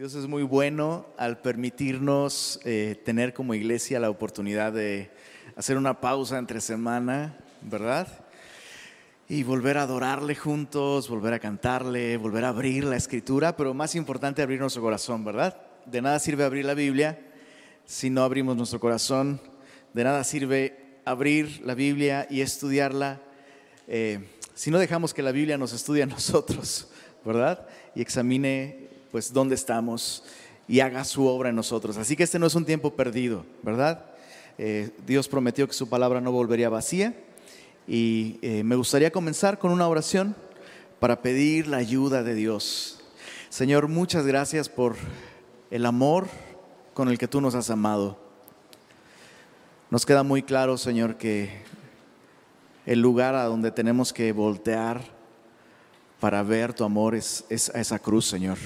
[0.00, 5.10] Dios es muy bueno al permitirnos eh, tener como iglesia la oportunidad de
[5.56, 8.08] hacer una pausa entre semana, ¿verdad?
[9.28, 13.94] Y volver a adorarle juntos, volver a cantarle, volver a abrir la escritura, pero más
[13.94, 15.60] importante abrir nuestro corazón, ¿verdad?
[15.84, 17.20] De nada sirve abrir la Biblia
[17.84, 19.38] si no abrimos nuestro corazón,
[19.92, 23.20] de nada sirve abrir la Biblia y estudiarla
[23.86, 24.20] eh,
[24.54, 26.88] si no dejamos que la Biblia nos estudie a nosotros,
[27.22, 27.68] ¿verdad?
[27.94, 30.24] Y examine pues dónde estamos
[30.68, 31.96] y haga su obra en nosotros.
[31.96, 34.06] Así que este no es un tiempo perdido, ¿verdad?
[34.56, 37.14] Eh, Dios prometió que su palabra no volvería vacía
[37.88, 40.36] y eh, me gustaría comenzar con una oración
[41.00, 43.00] para pedir la ayuda de Dios.
[43.48, 44.94] Señor, muchas gracias por
[45.70, 46.28] el amor
[46.94, 48.18] con el que tú nos has amado.
[49.90, 51.62] Nos queda muy claro, Señor, que
[52.86, 55.00] el lugar a donde tenemos que voltear
[56.20, 58.58] para ver tu amor es, es a esa cruz, Señor.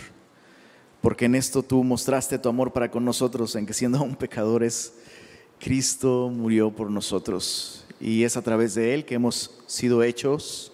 [1.04, 4.95] Porque en esto tú mostraste tu amor para con nosotros, en que siendo aún pecadores,
[5.60, 10.73] Cristo murió por nosotros y es a través de Él que hemos sido hechos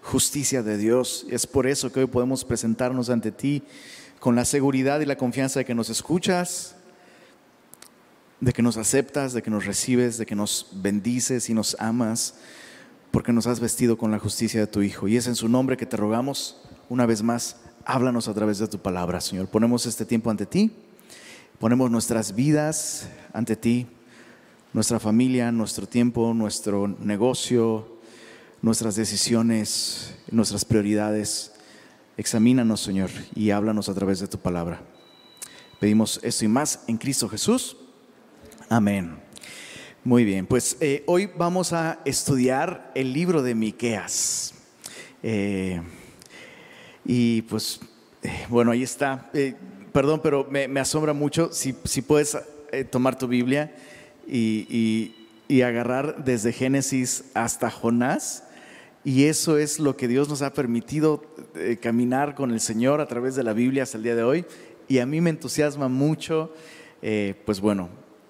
[0.00, 1.26] justicia de Dios.
[1.30, 3.64] Es por eso que hoy podemos presentarnos ante ti
[4.20, 6.76] con la seguridad y la confianza de que nos escuchas,
[8.38, 12.36] de que nos aceptas, de que nos recibes, de que nos bendices y nos amas,
[13.10, 15.08] porque nos has vestido con la justicia de tu Hijo.
[15.08, 18.68] Y es en su nombre que te rogamos, una vez más, háblanos a través de
[18.68, 19.48] tu palabra, Señor.
[19.48, 20.72] Ponemos este tiempo ante ti,
[21.58, 23.86] ponemos nuestras vidas ante ti
[24.72, 28.00] nuestra familia, nuestro tiempo, nuestro negocio,
[28.62, 31.52] nuestras decisiones, nuestras prioridades.
[32.16, 34.80] Examínanos, Señor, y háblanos a través de tu palabra.
[35.78, 37.76] Pedimos esto y más en Cristo Jesús.
[38.68, 39.16] Amén.
[40.04, 44.54] Muy bien, pues eh, hoy vamos a estudiar el libro de Miqueas.
[45.22, 45.80] Eh,
[47.04, 47.80] y pues,
[48.22, 49.30] eh, bueno, ahí está.
[49.92, 52.36] perdón, pero me, asombra mucho si, si puedes
[52.90, 53.72] tomar tu Biblia
[54.26, 55.14] y,
[55.62, 58.44] agarrar desde Génesis hasta Jonás.
[59.04, 61.24] Y eso es lo que Dios nos ha permitido
[61.56, 64.44] eh, caminar con el Señor a través de la Biblia hasta el día de hoy.
[64.88, 66.54] Y a mí me entusiasma mucho,
[67.02, 67.88] eh, pues bueno,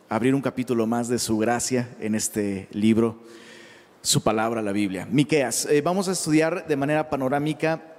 [0.08, 3.18] abrir un capítulo más de su gracia en este libro,
[4.00, 5.06] su palabra, la Biblia.
[5.10, 7.91] Miqueas, eh, vamos a estudiar de manera panorámica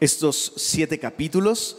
[0.00, 1.76] estos siete capítulos.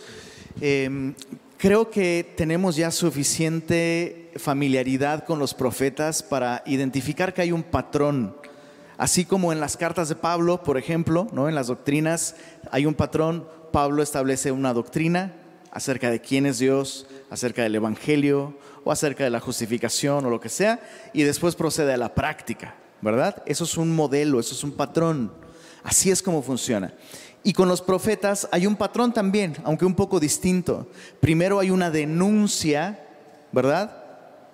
[0.61, 1.13] Em,
[1.57, 8.35] creo que tenemos ya suficiente familiaridad con los profetas para identificar que hay un patrón.
[8.97, 11.49] Así como en las cartas de Pablo, por ejemplo, ¿no?
[11.49, 12.35] en las doctrinas
[12.71, 15.33] hay un patrón, Pablo establece una doctrina
[15.71, 20.39] acerca de quién es Dios, acerca del Evangelio o acerca de la justificación o lo
[20.39, 20.79] que sea,
[21.11, 23.43] y después procede a la práctica, ¿verdad?
[23.45, 25.33] Eso es un modelo, eso es un patrón.
[25.83, 26.93] Así es como funciona.
[27.45, 30.88] Y con los profetas hay un patrón también, aunque un poco distinto.
[31.22, 33.00] Primero hay una denuncia,
[33.53, 34.01] ¿verdad?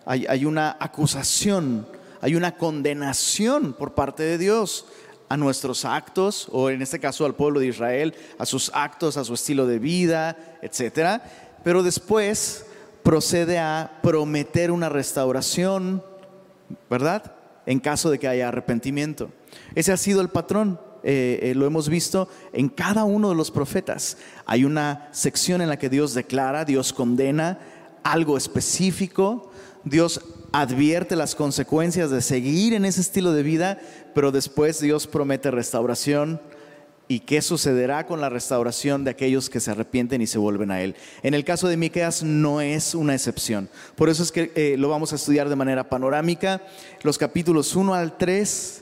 [0.06, 1.88] hay, una acusación,
[2.20, 4.86] hay una condenación por parte de Dios
[5.30, 9.24] a nuestros actos, o en este caso al pueblo de Israel, a sus actos, a
[9.24, 11.22] su estilo de vida, etc.
[11.64, 12.66] Pero después
[13.04, 16.04] procede a prometer una restauración,
[16.90, 17.36] ¿verdad?
[17.66, 19.32] En caso de que haya arrepentimiento.
[19.76, 20.78] Ese ha sido el patrón.
[21.04, 24.18] Eh, eh, lo hemos visto en cada uno de los profetas.
[24.46, 27.60] Hay una sección en la que Dios declara, Dios condena
[28.04, 29.52] algo específico,
[29.84, 33.80] Dios advierte las consecuencias de seguir en ese estilo de vida,
[34.14, 36.42] pero después Dios promete restauración.
[37.08, 40.82] ¿Y qué sucederá con la restauración de aquellos que se arrepienten y se vuelven a
[40.82, 40.96] Él?
[41.24, 43.68] En el caso de Miqueas no es una excepción.
[43.96, 46.62] Por eso es que eh, lo vamos a estudiar de manera panorámica.
[47.04, 48.81] Los capítulos 1 al 3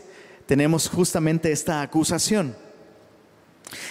[0.50, 2.56] tenemos justamente esta acusación.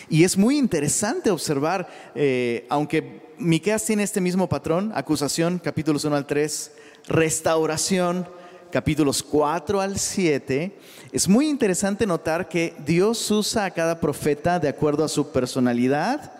[0.09, 6.17] Y es muy interesante observar, eh, aunque Miqueas tiene este mismo patrón, acusación, capítulos 1
[6.17, 6.73] al 3,
[7.07, 8.27] restauración,
[8.73, 10.77] capítulos 4 al 7,
[11.13, 16.33] es muy interesante notar que Dios usa a cada profeta de acuerdo a su personalidad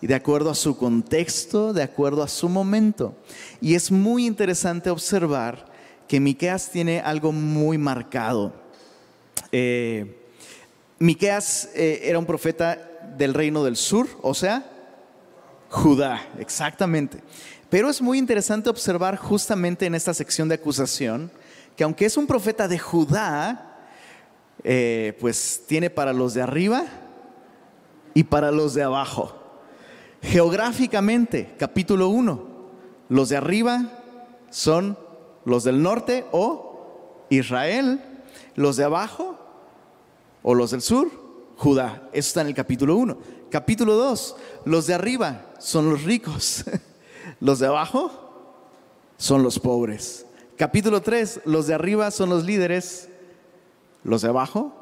[0.00, 3.16] y de acuerdo a su contexto, de acuerdo a su momento.
[3.60, 5.66] Y es muy interesante observar
[6.06, 8.67] que Miqueas tiene algo muy marcado.
[9.52, 10.16] Eh,
[10.98, 12.76] Miqueas eh, era un profeta
[13.16, 14.64] del reino del sur, o sea,
[15.70, 17.22] Judá, exactamente.
[17.70, 21.30] Pero es muy interesante observar justamente en esta sección de acusación
[21.76, 23.76] que aunque es un profeta de Judá,
[24.64, 26.84] eh, pues tiene para los de arriba
[28.14, 29.36] y para los de abajo.
[30.22, 32.48] Geográficamente, capítulo 1,
[33.08, 34.02] los de arriba
[34.50, 34.98] son
[35.44, 38.00] los del norte o Israel,
[38.56, 39.37] los de abajo
[40.50, 41.10] o los del sur,
[41.58, 42.08] Judá.
[42.10, 43.18] Eso está en el capítulo 1.
[43.50, 46.64] Capítulo 2, los de arriba son los ricos,
[47.40, 48.56] los de abajo
[49.18, 50.24] son los pobres.
[50.56, 53.10] Capítulo 3, los de arriba son los líderes,
[54.04, 54.72] los de abajo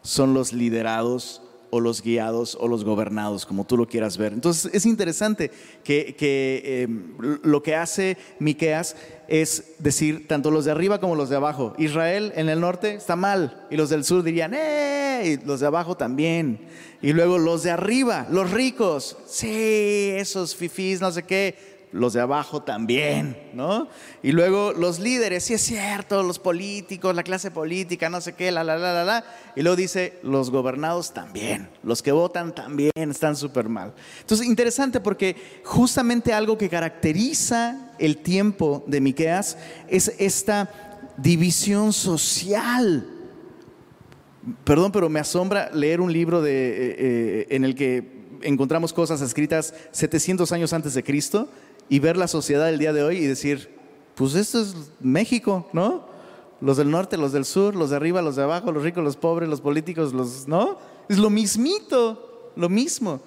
[0.00, 4.32] son los liderados o los guiados o los gobernados, como tú lo quieras ver.
[4.32, 5.50] Entonces es interesante
[5.84, 6.88] que, eh,
[7.42, 8.96] lo que hace Miqueas
[9.32, 11.72] es decir, tanto los de arriba como los de abajo.
[11.78, 15.22] Israel en el norte está mal y los del sur dirían, ¡eh!
[15.24, 16.60] Y los de abajo también.
[17.00, 22.20] Y luego los de arriba, los ricos, sí, esos fifís, no sé qué los de
[22.22, 23.86] abajo también, ¿no?
[24.22, 28.50] Y luego los líderes, sí es cierto, los políticos, la clase política, no sé qué,
[28.50, 29.24] la, la, la, la, la.
[29.54, 33.92] Y luego dice, los gobernados también, los que votan también están súper mal.
[34.20, 39.56] Entonces, interesante porque justamente algo que caracteriza el tiempo de Miqueas
[39.88, 43.06] es esta división social.
[44.64, 49.20] Perdón, pero me asombra leer un libro de, eh, eh, en el que encontramos cosas
[49.20, 51.48] escritas 700 años antes de Cristo
[51.88, 53.70] y ver la sociedad del día de hoy y decir,
[54.16, 56.10] pues esto es México, ¿no?
[56.60, 59.16] Los del norte, los del sur, los de arriba, los de abajo, los ricos, los
[59.16, 60.76] pobres, los políticos, los, ¿no?
[61.08, 63.20] Es lo mismito, lo mismo.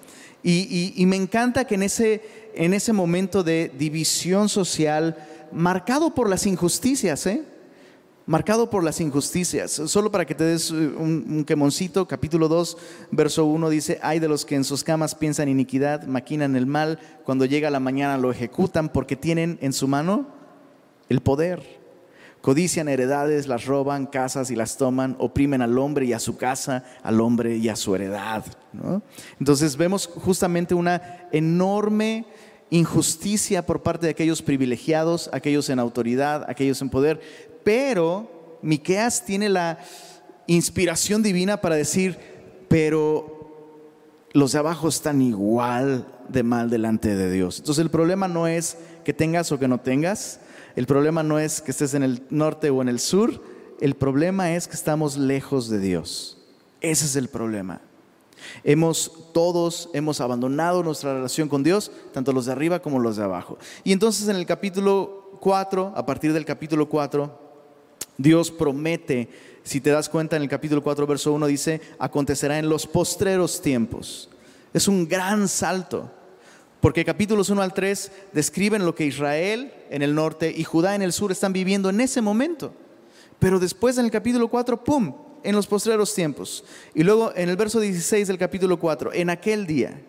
[0.48, 2.22] Y, me encanta que en ese,
[2.54, 5.16] en ese momento de división social,
[5.50, 7.42] marcado por las injusticias, ¿eh?
[8.26, 9.72] marcado por las injusticias.
[9.72, 12.78] Solo para que te des un, un, quemoncito, capítulo 2,
[13.10, 17.00] verso 1 dice, hay de los que en sus camas piensan iniquidad, maquinan el mal,
[17.24, 20.28] cuando llega la mañana lo ejecutan porque tienen en su mano
[21.08, 21.85] el poder.
[22.46, 26.84] Codician heredades, las roban, casas y las toman, oprimen al hombre y a su casa,
[27.02, 28.44] al hombre y a su heredad.
[29.40, 32.24] Entonces vemos justamente una enorme
[32.70, 37.20] injusticia por parte de aquellos privilegiados, aquellos en autoridad, aquellos en poder,
[37.64, 39.80] pero Miqueas tiene la
[40.46, 42.16] inspiración divina para decir,
[42.68, 47.58] pero los de abajo están igual de mal delante de Dios.
[47.58, 50.38] Entonces el problema no es que tengas o que no tengas,
[50.76, 53.42] el problema no es que estés en el norte o en el sur,
[53.80, 56.38] el problema es que estamos lejos de Dios.
[56.80, 57.80] Ese es el problema.
[58.62, 63.24] Hemos todos hemos abandonado nuestra relación con Dios, tanto los de arriba como los de
[63.24, 63.58] abajo.
[63.84, 67.46] Y entonces en el capítulo 4, a partir del capítulo 4,
[68.18, 69.28] Dios promete,
[69.62, 73.60] si te das cuenta en el capítulo 4, verso 1 dice, acontecerá en los postreros
[73.60, 74.28] tiempos.
[74.72, 76.10] Es un gran salto,
[76.80, 81.02] porque capítulos 1 al 3 describen lo que Israel en el norte y Judá en
[81.02, 82.72] el sur están viviendo en ese momento.
[83.38, 86.64] Pero después en el capítulo 4, ¡pum!, en los postreros tiempos.
[86.94, 90.00] Y luego en el verso 16 del capítulo 4, en aquel día.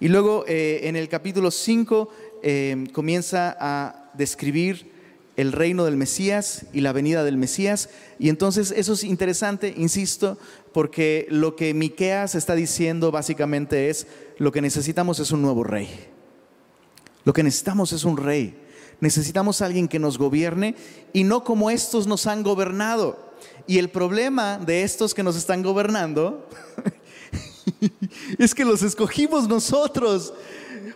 [0.00, 2.08] Y luego eh, en el capítulo 5
[2.42, 4.90] eh, comienza a describir
[5.36, 7.88] el reino del Mesías y la venida del Mesías.
[8.18, 10.38] Y entonces eso es interesante, insisto,
[10.72, 14.06] porque lo que Miqueas está diciendo básicamente es
[14.42, 15.88] lo que necesitamos es un nuevo rey.
[17.24, 18.60] Lo que necesitamos es un rey.
[18.98, 20.74] Necesitamos alguien que nos gobierne
[21.12, 23.32] y no como estos nos han gobernado.
[23.68, 26.48] Y el problema de estos que nos están gobernando
[28.38, 30.34] es que los escogimos nosotros.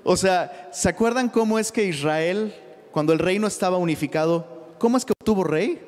[0.03, 2.53] O sea, ¿se acuerdan cómo es que Israel
[2.91, 5.81] cuando el reino estaba unificado, ¿cómo es que obtuvo rey?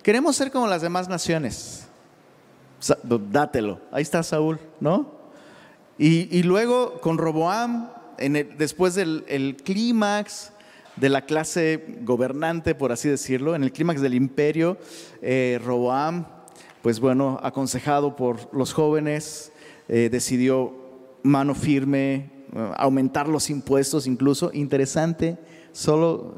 [0.00, 1.88] Queremos ser como las demás naciones.
[3.02, 3.80] Dátelo.
[3.90, 5.21] Ahí está Saúl, ¿no?
[5.98, 7.90] Y, luego con Roboam,
[8.58, 10.52] después del clímax
[10.96, 14.78] de la clase gobernante, por así decirlo, en el clímax del imperio,
[15.20, 16.26] eh, Roboam,
[16.82, 19.52] pues bueno, aconsejado por los jóvenes,
[19.88, 20.74] eh, decidió
[21.22, 22.30] mano firme,
[22.76, 24.50] aumentar los impuestos incluso.
[24.52, 25.38] Interesante
[25.72, 26.34] solo,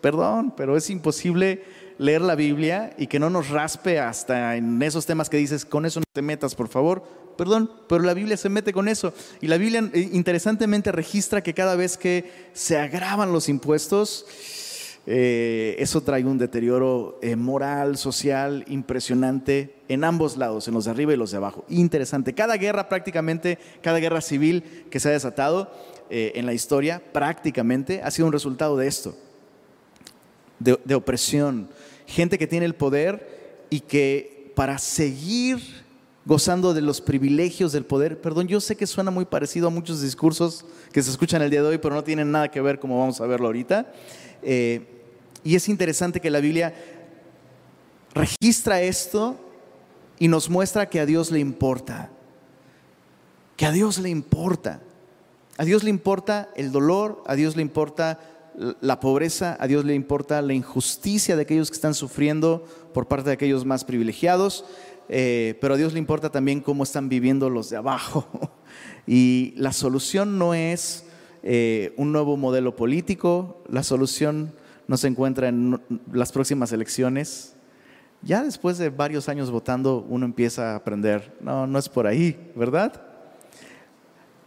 [0.00, 1.64] perdón, pero es imposible
[1.98, 5.84] leer la Biblia y que no nos raspe hasta en esos temas que dices, con
[5.84, 7.02] eso no te metas, por favor.
[7.38, 9.14] Perdón, pero la Biblia se mete con eso.
[9.40, 14.26] Y la Biblia eh, interesantemente registra que cada vez que se agravan los impuestos,
[15.06, 20.90] eh, eso trae un deterioro eh, moral, social, impresionante en ambos lados, en los de
[20.90, 21.64] arriba y los de abajo.
[21.68, 22.34] Interesante.
[22.34, 25.70] Cada guerra prácticamente, cada guerra civil que se ha desatado,
[26.10, 29.14] en la historia prácticamente ha sido un resultado de esto,
[30.58, 31.68] de, opresión.
[32.06, 35.86] Gente que tiene el poder y que para seguir
[36.24, 38.20] gozando de los privilegios del poder.
[38.20, 41.62] Perdón, yo sé que suena muy parecido a muchos discursos que se escuchan el día
[41.62, 43.92] de hoy, pero no tienen nada que ver como vamos a verlo ahorita.
[44.42, 44.86] Eh,
[45.44, 46.74] y es interesante que la Biblia
[48.14, 49.36] registra esto
[50.18, 52.10] y nos muestra que a Dios le importa.
[53.56, 54.80] Que a Dios le importa.
[55.56, 58.20] A Dios le importa el dolor, a Dios le importa
[58.80, 63.30] la pobreza, a Dios le importa la injusticia de aquellos que están sufriendo por parte
[63.30, 64.64] de aquellos más privilegiados,
[65.08, 68.26] eh, pero a Dios le importa también cómo están viviendo los de abajo.
[69.10, 71.06] Y la solución no es
[71.42, 74.52] eh, un nuevo modelo político, la solución
[74.86, 75.80] no se encuentra en
[76.12, 77.54] las próximas elecciones.
[78.20, 82.52] Ya después de varios años votando, uno empieza a aprender, no, no es por ahí,
[82.54, 83.00] ¿verdad?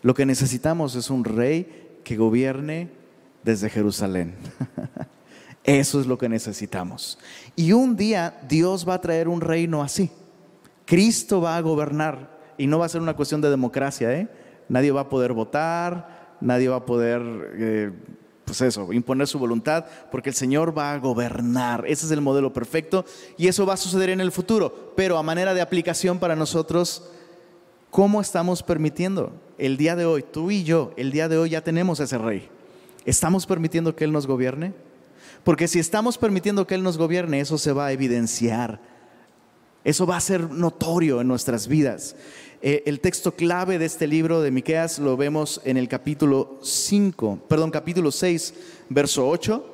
[0.03, 2.89] Lo que necesitamos es un rey que gobierne
[3.43, 4.35] desde Jerusalén.
[5.63, 7.19] Eso es lo que necesitamos.
[7.55, 10.11] Y un día Dios va a traer un reino así.
[10.91, 14.11] Cristo va a gobernar y no va a ser una cuestión de democracia.
[14.11, 14.27] ¿eh?
[14.67, 17.21] Nadie va a poder votar, nadie va a poder,
[17.57, 17.91] eh,
[18.43, 21.85] pues eso, imponer su voluntad, porque el Señor va a gobernar.
[21.87, 23.05] Ese es el modelo perfecto
[23.37, 24.91] y eso va a suceder en el futuro.
[24.97, 27.09] Pero a manera de aplicación para nosotros,
[27.89, 29.31] ¿cómo estamos permitiendo?
[29.57, 32.49] El día de hoy, tú y yo, el día de hoy ya tenemos ese rey.
[33.05, 34.73] ¿Estamos permitiendo que Él nos gobierne?
[35.45, 38.90] Porque si estamos permitiendo que Él nos gobierne, eso se va a evidenciar.
[39.83, 42.15] Eso va a ser notorio en nuestras vidas.
[42.61, 47.39] Eh, el texto clave de este libro de Miqueas lo vemos en el capítulo 5,
[47.47, 48.53] perdón, capítulo 6,
[48.89, 49.65] verso 8.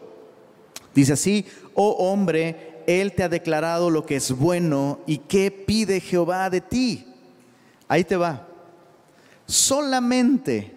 [0.95, 5.99] Dice así, oh hombre, Él te ha declarado lo que es bueno y qué pide
[5.99, 7.05] Jehová de ti.
[7.87, 8.47] Ahí te va.
[9.45, 10.71] Solamente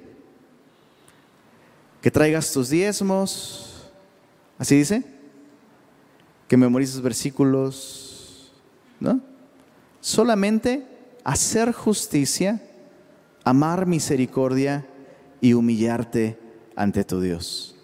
[2.01, 3.71] que traigas tus diezmos,
[4.61, 5.03] ¿Así dice?
[6.47, 8.10] Que memorices versículos,
[9.01, 9.21] ¿no?
[10.01, 10.87] Solamente
[11.25, 12.63] hacer justicia,
[13.45, 14.87] amar misericordia
[15.41, 16.39] y humillarte
[16.77, 17.77] ante tu Dios.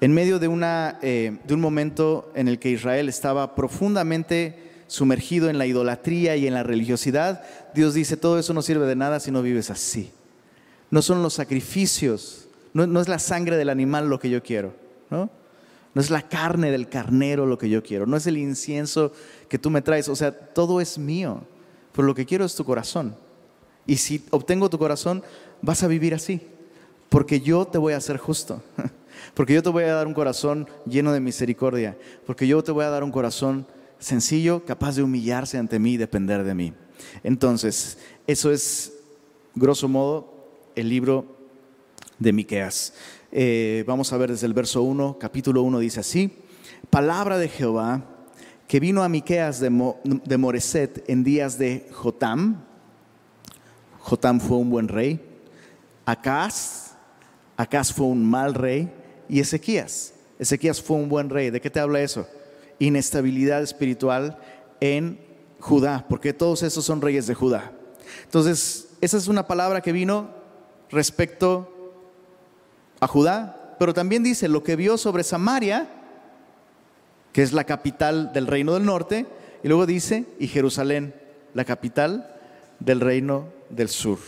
[0.00, 5.50] En medio de, una, eh, de un momento en el que Israel estaba profundamente sumergido
[5.50, 9.20] en la idolatría y en la religiosidad, Dios dice, todo eso no sirve de nada
[9.20, 10.10] si no vives así.
[10.90, 14.74] No son los sacrificios, no, no es la sangre del animal lo que yo quiero,
[15.10, 15.30] ¿no?
[15.94, 19.12] No es la carne del carnero lo que yo quiero, no es el incienso
[19.48, 21.42] que tú me traes, o sea, todo es mío,
[21.92, 23.16] pero lo que quiero es tu corazón.
[23.86, 25.22] Y si obtengo tu corazón,
[25.62, 26.42] vas a vivir así,
[27.08, 28.62] porque yo te voy a hacer justo,
[29.34, 32.84] porque yo te voy a dar un corazón lleno de misericordia, porque yo te voy
[32.84, 33.66] a dar un corazón
[33.98, 36.72] sencillo, capaz de humillarse ante mí y depender de mí.
[37.22, 38.92] Entonces, eso es,
[39.54, 40.32] grosso modo,
[40.74, 41.26] el libro
[42.18, 42.94] de Miqueas.
[43.32, 46.36] Eh, vamos a ver desde el verso 1, capítulo 1 dice así,
[46.90, 48.02] palabra de Jehová
[48.66, 49.70] que vino a Miqueas de,
[50.24, 52.64] de Moreset en días de Jotam.
[53.98, 55.20] Jotam fue un buen rey.
[56.06, 56.92] Acaz,
[57.56, 58.92] Acaz fue un mal rey.
[59.28, 61.50] Y Ezequías, Ezequías fue un buen rey.
[61.50, 62.28] ¿De qué te habla eso?
[62.78, 64.38] Inestabilidad espiritual
[64.80, 65.18] en
[65.58, 67.72] Judá, porque todos esos son reyes de Judá.
[68.24, 70.30] Entonces, esa es una palabra que vino
[70.90, 71.79] respecto
[73.00, 75.88] a Judá, pero también dice lo que vio sobre Samaria,
[77.32, 79.26] que es la capital del reino del norte,
[79.62, 81.14] y luego dice, y Jerusalén,
[81.54, 82.36] la capital
[82.78, 84.18] del reino del sur.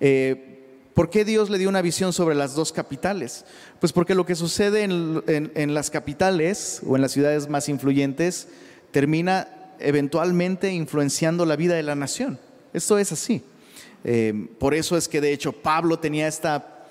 [0.00, 0.46] Eh,
[0.94, 3.44] ¿Por qué Dios le dio una visión sobre las dos capitales?
[3.78, 8.48] Pues porque lo que sucede en, las capitales o en las ciudades más influyentes
[8.90, 12.38] termina eventualmente influenciando la vida de la nación.
[12.74, 13.42] Esto es así.
[14.04, 16.86] Eh, por eso es que de hecho Pablo tenía esta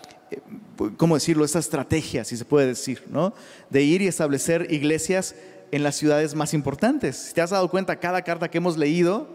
[0.97, 1.45] ¿cómo decirlo?
[1.45, 3.33] Esta estrategia, si se puede decir, ¿no?
[3.69, 5.35] De ir y establecer iglesias
[5.71, 7.15] en las ciudades más importantes.
[7.17, 9.27] Si te has dado cuenta, cada carta que hemos leído,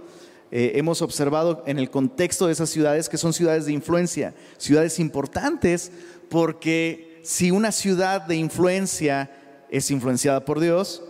[0.50, 4.98] eh, hemos observado en el contexto de esas ciudades que son ciudades de influencia, ciudades
[4.98, 5.90] importantes,
[6.28, 9.30] porque si una ciudad de influencia
[9.70, 11.02] es influenciada por Dios,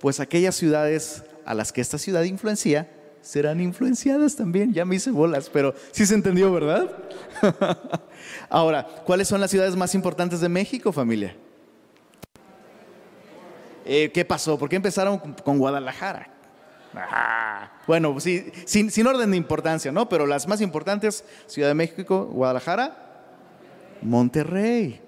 [0.00, 2.88] pues aquellas ciudades a las que esta ciudad influencia
[3.22, 4.72] serán influenciadas también.
[4.72, 6.90] Ya me hice bolas, pero sí se entendió, ¿verdad?
[8.48, 11.36] Ahora, ¿cuáles son las ciudades más importantes de México, familia?
[13.84, 14.58] Eh, ¿Qué pasó?
[14.58, 16.28] ¿Por qué empezaron con Guadalajara?
[16.94, 20.08] Ah, bueno, sí, sin, orden de importancia, ¿no?
[20.08, 22.96] Pero las más importantes, Ciudad de México, Guadalajara,
[24.02, 25.00] Monterrey.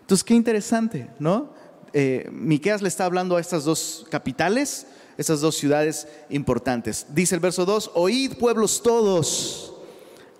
[0.00, 1.52] Entonces, qué interesante, ¿no?
[1.92, 4.86] Eh, Miqueas le está hablando a estas dos capitales,
[5.18, 7.06] estas dos ciudades importantes.
[7.10, 9.73] Dice el verso 2, oíd pueblos todos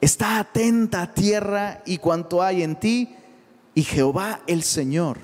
[0.04, 3.16] Está atenta tierra y cuanto hay en ti,
[3.75, 5.16] y Jehová el Señor,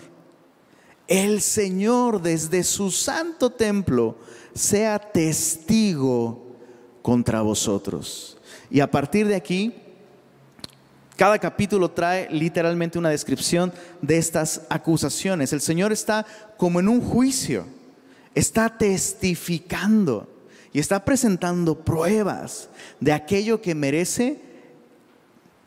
[1.06, 4.16] el Señor desde su santo templo,
[4.54, 6.56] sea testigo
[7.02, 8.38] contra vosotros.
[8.70, 9.74] Y a partir de aquí,
[11.14, 15.52] cada capítulo trae literalmente una descripción de estas acusaciones.
[15.52, 16.24] El Señor está
[16.56, 17.66] como en un juicio,
[18.34, 20.26] está testificando
[20.72, 24.48] y está presentando pruebas de aquello que merece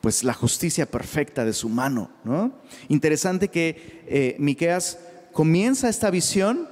[0.04, 2.10] pues la justicia perfecta de su mano.
[2.24, 2.52] ¿no?
[2.88, 4.98] Interesante que eh, Miqueas
[5.32, 6.68] comienza esta visión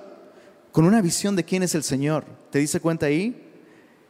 [0.71, 2.27] con una visión de quién es el Señor.
[2.51, 3.51] ¿Te dice cuenta ahí?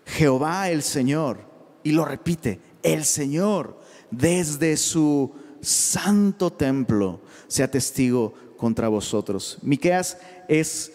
[0.06, 1.38] Jehová el Señor.
[1.84, 3.78] Y lo repite, el Señor
[4.10, 9.58] desde su santo templo sea testigo contra vosotros.
[9.62, 10.94] Miqueas es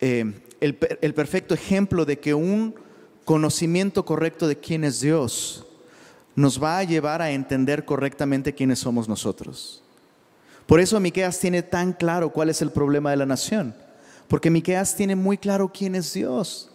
[0.00, 2.74] eh, el, el perfecto ejemplo de que un
[3.26, 5.65] conocimiento correcto de quién es Dios
[6.36, 9.82] nos va a llevar a entender correctamente quiénes somos nosotros.
[10.66, 13.74] Por eso Miqueas tiene tan claro cuál es el problema de la nación,
[14.28, 16.70] porque Miqueas tiene muy claro quién es Dios.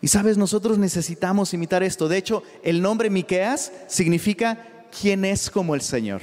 [0.00, 2.08] Y sabes, nosotros necesitamos imitar esto.
[2.08, 4.58] De hecho, el nombre Miqueas significa
[5.00, 6.22] quién es como el Señor.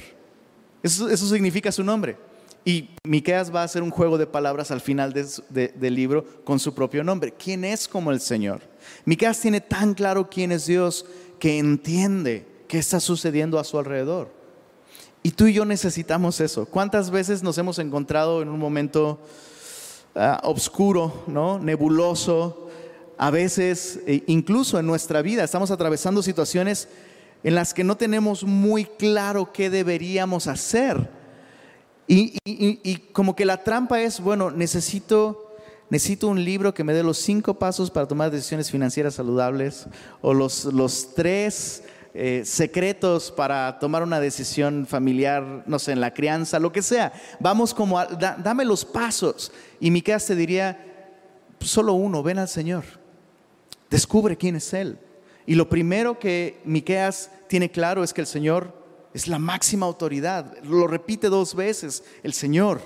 [0.82, 2.18] Eso, significa su nombre.
[2.62, 6.74] Y Miqueas va a hacer un juego de palabras al final del libro con su
[6.74, 7.32] propio nombre.
[7.32, 8.60] ¿Quién es como el Señor?
[9.06, 11.06] Miqueas tiene tan claro quién es Dios
[11.40, 14.30] que entiende qué está sucediendo a su alrededor.
[15.22, 16.66] Y tú y yo necesitamos eso.
[16.66, 19.18] ¿Cuántas veces nos hemos encontrado en un momento
[20.14, 21.58] ah, oscuro, ¿no?
[21.58, 22.68] nebuloso?
[23.18, 26.88] A veces, e incluso en nuestra vida, estamos atravesando situaciones
[27.42, 31.08] en las que no tenemos muy claro qué deberíamos hacer.
[32.06, 35.49] Y, como que la trampa es, bueno, necesito,
[35.90, 39.86] necesito un libro que me dé los cinco pasos para tomar decisiones financieras saludables
[40.22, 41.82] o los, los tres
[42.12, 47.12] eh, secretos para tomar una decisión familiar, no sé, en la crianza, lo que sea.
[47.38, 49.52] Vamos como, a, dame los pasos.
[49.78, 50.86] Y Miqueas te diría,
[51.60, 52.84] solo uno, ven al Señor.
[53.90, 54.98] Descubre quién es Él.
[55.46, 58.74] Y lo primero que Miqueas tiene claro es que el Señor
[59.14, 60.56] es la máxima autoridad.
[60.62, 62.80] Lo repite dos veces, el Señor,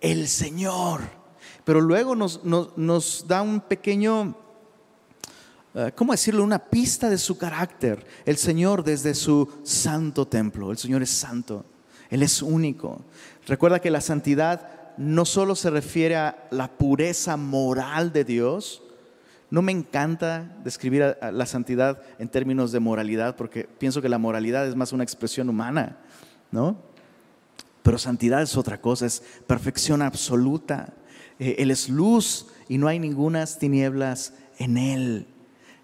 [0.00, 1.25] el Señor.
[1.66, 4.36] Pero luego nos, da un pequeño,
[5.74, 6.44] eh, ¿cómo decirlo?
[6.44, 8.06] Una pista de su carácter.
[8.24, 10.70] El Señor desde su santo templo.
[10.70, 11.64] El Señor es santo.
[12.08, 13.00] Él es único.
[13.48, 18.84] Recuerda que la santidad no solo se refiere a la pureza moral de Dios,
[19.50, 24.68] no me encanta describir la santidad en términos de moralidad, porque pienso que la moralidad
[24.68, 25.96] es más una expresión humana,
[26.52, 26.76] ¿no?
[27.82, 30.94] Pero santidad es otra cosa, es perfección absoluta.
[31.38, 35.26] Eh, él es luz y no hay ninguna tinieblas en Él.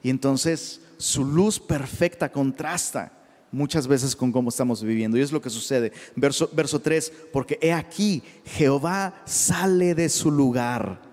[0.03, 3.13] Y entonces su luz perfecta contrasta
[3.51, 5.17] muchas veces con cómo estamos viviendo.
[5.17, 5.93] Y es lo que sucede.
[6.17, 11.13] Verso, verso 3, porque he aquí, Jehová sale de su lugar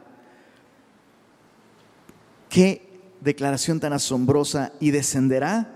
[2.49, 2.82] Qué
[3.21, 4.73] declaración tan asombrosa.
[4.80, 5.75] Y descenderá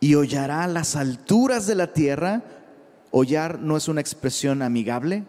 [0.00, 2.42] y hollará las alturas de la tierra.
[3.10, 5.24] Hollar no es una expresión amigable,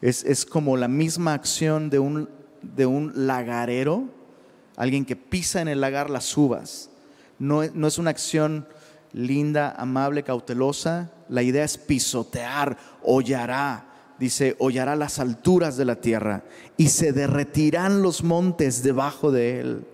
[0.00, 2.28] es, como la misma acción de un,
[2.62, 4.04] de un lagarero,
[4.76, 6.90] alguien que pisa en el lagar las uvas.
[7.38, 8.66] No, no es una acción
[9.12, 11.10] linda, amable, cautelosa.
[11.28, 13.86] La idea es pisotear, hollará,
[14.18, 16.44] dice, hollará las alturas de la tierra
[16.76, 19.86] y se derretirán los montes debajo de él.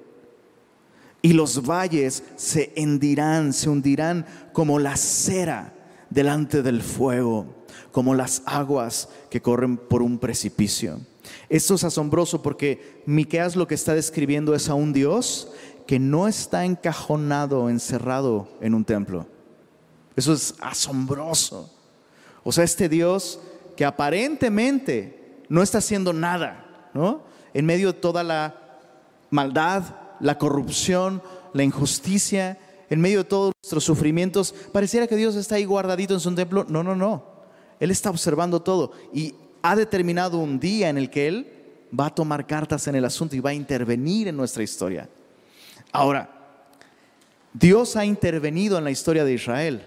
[1.23, 5.73] Y los valles se hendirán, se hundirán como la cera
[6.11, 7.47] delante del fuego,
[7.97, 11.01] como las aguas que corren por un precipicio.
[11.49, 15.51] Esto es asombroso porque Miqueas lo que está describiendo es a un Dios
[15.87, 19.27] que no está encajonado, encerrado en un templo.
[20.15, 21.73] Eso es asombroso.
[22.45, 23.41] O sea, este Dios
[23.79, 27.23] que aparentemente no está haciendo nada, ¿no?
[27.55, 28.79] En medio de toda la
[29.31, 29.85] maldad,
[30.21, 31.23] la corrupción,
[31.55, 32.59] la injusticia,
[32.91, 36.67] en medio de todos nuestros sufrimientos, pareciera que Dios está ahí guardadito en su templo.
[36.69, 37.36] No, no, no.
[37.81, 41.53] Él está observando todo y ha determinado un día en el que Él
[41.99, 45.09] va a tomar cartas en el asunto y va a intervenir en nuestra historia.
[45.93, 46.31] Ahora,
[47.53, 49.83] Dios ha intervenido en la historia de Israel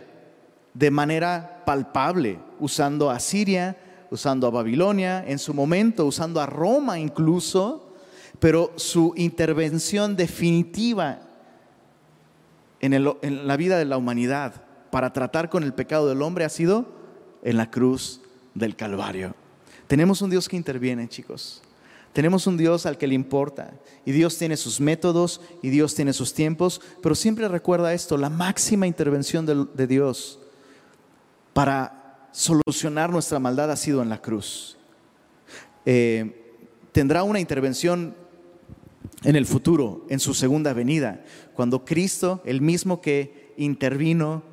[0.73, 3.77] de manera palpable, usando a Siria,
[4.11, 7.93] usando a Babilonia, en su momento usando a Roma incluso,
[8.39, 11.19] pero su intervención definitiva
[12.79, 14.53] en, la vida de la humanidad
[14.91, 16.98] para tratar con el pecado del hombre ha sido
[17.43, 18.21] en la cruz
[18.53, 19.35] del Calvario.
[19.87, 21.61] Tenemos un Dios que interviene, chicos.
[22.13, 23.73] Tenemos un Dios al que le importa.
[24.05, 26.81] Y Dios tiene sus métodos y Dios tiene sus tiempos.
[27.01, 30.39] Pero siempre recuerda esto, la máxima intervención de Dios
[31.53, 34.77] para solucionar nuestra maldad ha sido en la cruz.
[35.85, 36.55] Eh,
[36.91, 38.15] tendrá una intervención
[39.23, 44.43] en el futuro, en su segunda venida, cuando Cristo, el mismo que intervino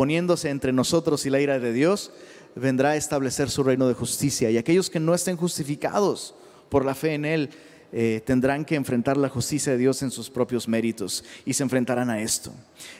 [0.00, 2.10] poniéndose entre nosotros y la ira de Dios,
[2.54, 4.50] vendrá a establecer su reino de justicia.
[4.50, 6.34] Y aquellos que no estén justificados
[6.70, 7.50] por la fe en Él,
[7.92, 12.08] eh, tendrán que enfrentar la justicia de Dios en sus propios méritos y se enfrentarán
[12.08, 12.50] a esto.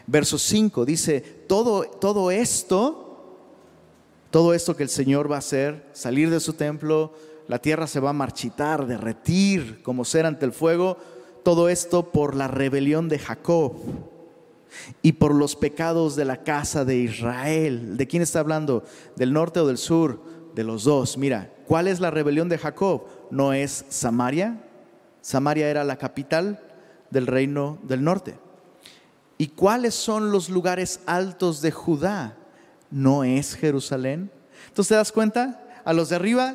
[0.07, 3.07] Verso 5 dice, todo, todo esto
[4.31, 7.15] todo esto que el Señor va a hacer, salir de su templo,
[7.49, 10.99] la tierra se va a marchitar, derretir como ser ante el fuego,
[11.45, 13.73] todo esto por la rebelión de Jacob.
[15.03, 17.97] Y por los pecados de la casa de Israel.
[17.97, 18.85] ¿De quién está hablando?
[19.17, 20.23] ¿Del norte o del sur?
[20.55, 21.17] De los dos.
[21.17, 23.05] Mira, ¿cuál es la rebelión de Jacob?
[23.31, 24.65] ¿No es Samaria?
[25.21, 26.61] Samaria era la capital
[27.11, 28.39] del reino del norte.
[29.39, 32.37] ¿Y cuáles son los lugares altos de Judá?
[32.91, 34.31] ¿No es Jerusalén?
[34.69, 36.55] Entonces te das cuenta, a los de arriba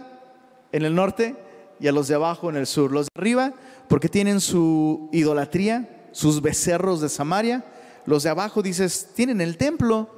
[0.72, 1.36] en el norte
[1.80, 2.92] y a los de abajo en el sur.
[2.92, 3.54] Los de arriba
[3.88, 7.66] porque tienen su idolatría, sus becerros de Samaria.
[8.06, 10.10] Los de abajo dices, tienen el templo.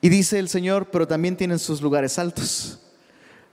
[0.00, 2.80] Y dice el Señor, pero también tienen sus lugares altos.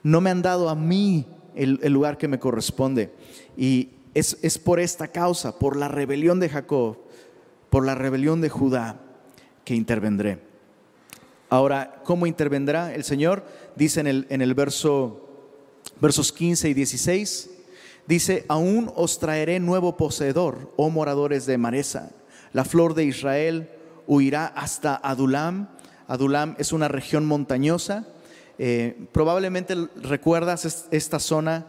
[0.03, 3.13] No me han dado a mí el, lugar que me corresponde.
[3.57, 6.97] Y es, por esta causa, por la rebelión de Jacob,
[7.69, 8.99] por la rebelión de Judá,
[9.63, 10.39] que intervendré.
[11.49, 13.45] Ahora, ¿cómo intervendrá el Señor?
[13.75, 15.29] Dice en el, en el verso,
[16.01, 17.49] versos 15 y 16,
[18.07, 22.11] dice, aún os traeré nuevo poseedor, oh moradores de Maresa.
[22.53, 23.69] La flor de Israel
[24.07, 25.69] huirá hasta Adulam.
[26.07, 28.05] Adulam es una región montañosa
[28.59, 31.65] eh, probablemente recuerdas esta zona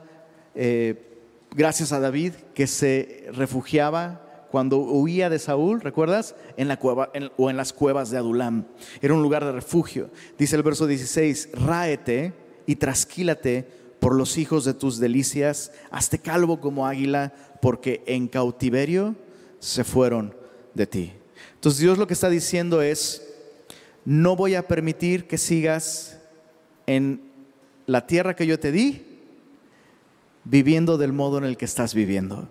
[0.55, 1.19] eh,
[1.55, 4.21] gracias a David que se refugiaba
[4.51, 6.37] cuando huía de Saúl, ¿recuerdas?
[6.57, 8.67] En la cueva o en las cuevas de Adulam.
[9.01, 10.11] Era un lugar de refugio.
[10.39, 12.35] Dice el verso 16, ráete
[12.67, 13.67] y trasquílate
[13.99, 19.17] por los hijos de tus delicias, hazte calvo como águila, porque en cautiverio
[19.59, 20.37] se fueron
[20.75, 21.13] de ti.
[21.55, 23.27] Entonces Dios lo que está diciendo es,
[24.05, 26.19] no voy a permitir que sigas
[26.87, 27.23] en
[27.87, 29.03] la tierra que yo te di,
[30.45, 32.49] viviendo del modo en el que estás viviendo.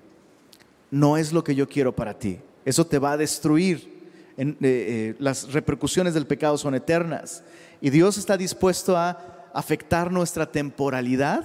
[0.89, 2.39] No es lo que yo quiero para ti.
[2.65, 3.93] Eso te va a destruir.
[4.37, 7.43] Eh, eh, las repercusiones del pecado son eternas.
[7.81, 11.43] Y Dios está dispuesto a afectar nuestra temporalidad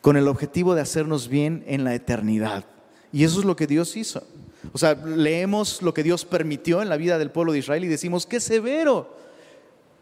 [0.00, 2.64] con el objetivo de hacernos bien en la eternidad.
[3.12, 4.26] Y eso es lo que Dios hizo.
[4.72, 7.88] O sea, leemos lo que Dios permitió en la vida del pueblo de Israel y
[7.88, 9.14] decimos, qué severo.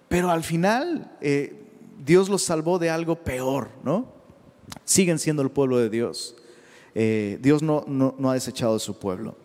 [0.08, 1.64] Pero al final eh,
[2.04, 4.12] Dios los salvó de algo peor, ¿no?
[4.84, 6.36] Siguen siendo el pueblo de Dios.
[6.94, 9.36] Eh, Dios no, ha desechado a su pueblo.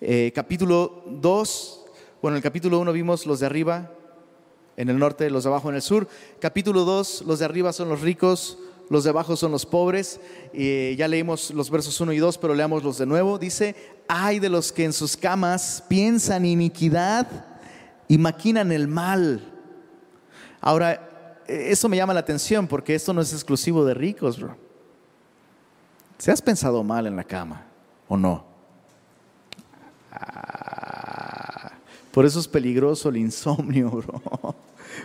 [0.00, 1.84] Eh, capítulo 2,
[2.22, 3.90] bueno, en el capítulo 1 vimos los de arriba
[4.76, 6.08] en el norte, los de abajo en el sur.
[6.40, 8.58] Capítulo 2, los de arriba son los ricos,
[8.90, 10.20] los de abajo son los pobres.
[10.52, 13.38] ya leímos los versos 1 y 2, pero leamos los de nuevo.
[13.38, 13.74] Dice,
[14.08, 17.26] hay de los que en sus camas piensan iniquidad
[18.08, 19.50] y maquinan el mal
[20.66, 24.56] Ahora, e, eso me llama la atención porque esto no es exclusivo de ricos, bro.
[26.16, 27.66] ¿Se has pensado mal en la cama
[28.08, 28.46] o no?
[30.10, 31.72] Ah,
[32.12, 34.54] por eso es peligroso el insomnio, bro.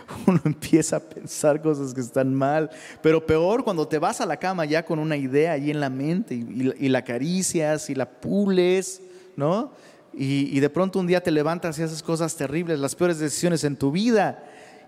[0.26, 2.70] Uno empieza a pensar cosas que están mal,
[3.02, 5.90] pero peor cuando te vas a la cama ya con una idea ahí en la
[5.90, 9.02] mente y, la acaricias y la pules,
[9.36, 9.72] ¿no?
[10.12, 13.64] Y, y de pronto un día te levantas y haces cosas terribles, las peores decisiones
[13.64, 14.44] en tu vida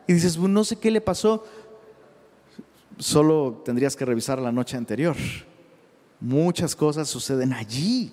[0.07, 1.45] y dices, no sé qué le pasó.
[2.99, 5.17] Solo tendrías que revisar la noche anterior.
[6.21, 8.13] Muchas cosas suceden allí.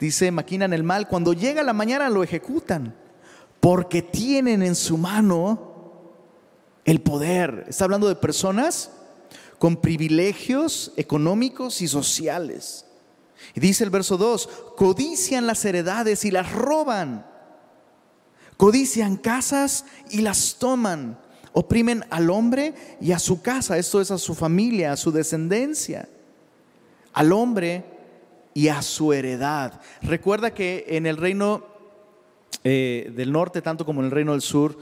[0.00, 1.08] Dice, maquinan el mal.
[1.08, 2.94] Cuando llega la mañana lo ejecutan.
[3.60, 5.67] Porque tienen en su mano
[6.90, 7.66] el poder.
[7.68, 8.90] Está hablando de personas
[9.58, 12.86] con privilegios económicos y sociales.
[13.54, 17.24] Y dice el verso 2, codician las heredades y las roban
[18.58, 21.16] Codician casas y las toman.
[21.52, 26.08] Oprimen al hombre y a su casa, esto es a su familia, a su descendencia.
[27.12, 27.84] Al hombre
[28.54, 29.80] y a su heredad.
[30.02, 31.64] Recuerda que en el reino
[32.64, 34.76] eh, del norte, tanto como en el reino del sur,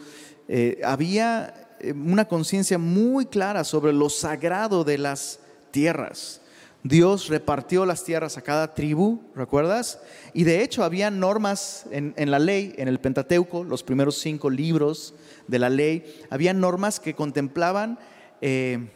[0.48, 6.40] eh, había una conciencia muy clara sobre lo sagrado de las tierras.
[6.88, 10.00] Dios repartió las tierras a cada tribu, ¿recuerdas?
[10.32, 15.14] Y de hecho había normas en, la ley, en el Pentateuco, los primeros cinco libros
[15.48, 17.98] de la ley, había normas que contemplaban
[18.40, 18.88] eh,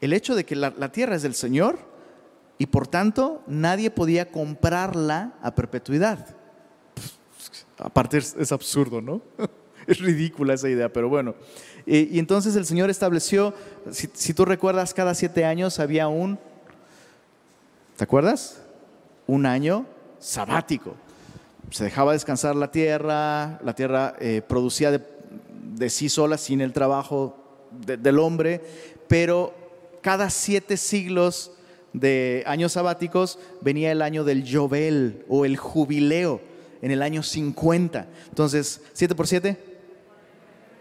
[0.00, 1.78] el hecho de que la, tierra es del Señor
[2.56, 6.34] y por tanto nadie podía comprarla a perpetuidad.
[7.78, 9.22] Aparte es, absurdo, ¿no?
[9.86, 11.34] es ridícula esa idea, pero bueno.
[11.90, 13.54] Y, entonces el Señor estableció,
[13.90, 16.38] si, tú recuerdas, cada siete años había un
[17.96, 18.60] ¿Te acuerdas?
[19.26, 19.84] Un año
[20.20, 20.94] sabático.
[21.70, 27.36] Se dejaba descansar la tierra, la tierra eh, producía de, sí sola, sin el trabajo
[27.72, 28.62] del hombre,
[29.08, 29.52] pero
[30.00, 31.50] cada siete siglos
[31.92, 36.40] de años sabáticos venía el año del Yobel o el jubileo
[36.82, 38.06] en el año 50.
[38.28, 39.56] Entonces, ¿siete por siete?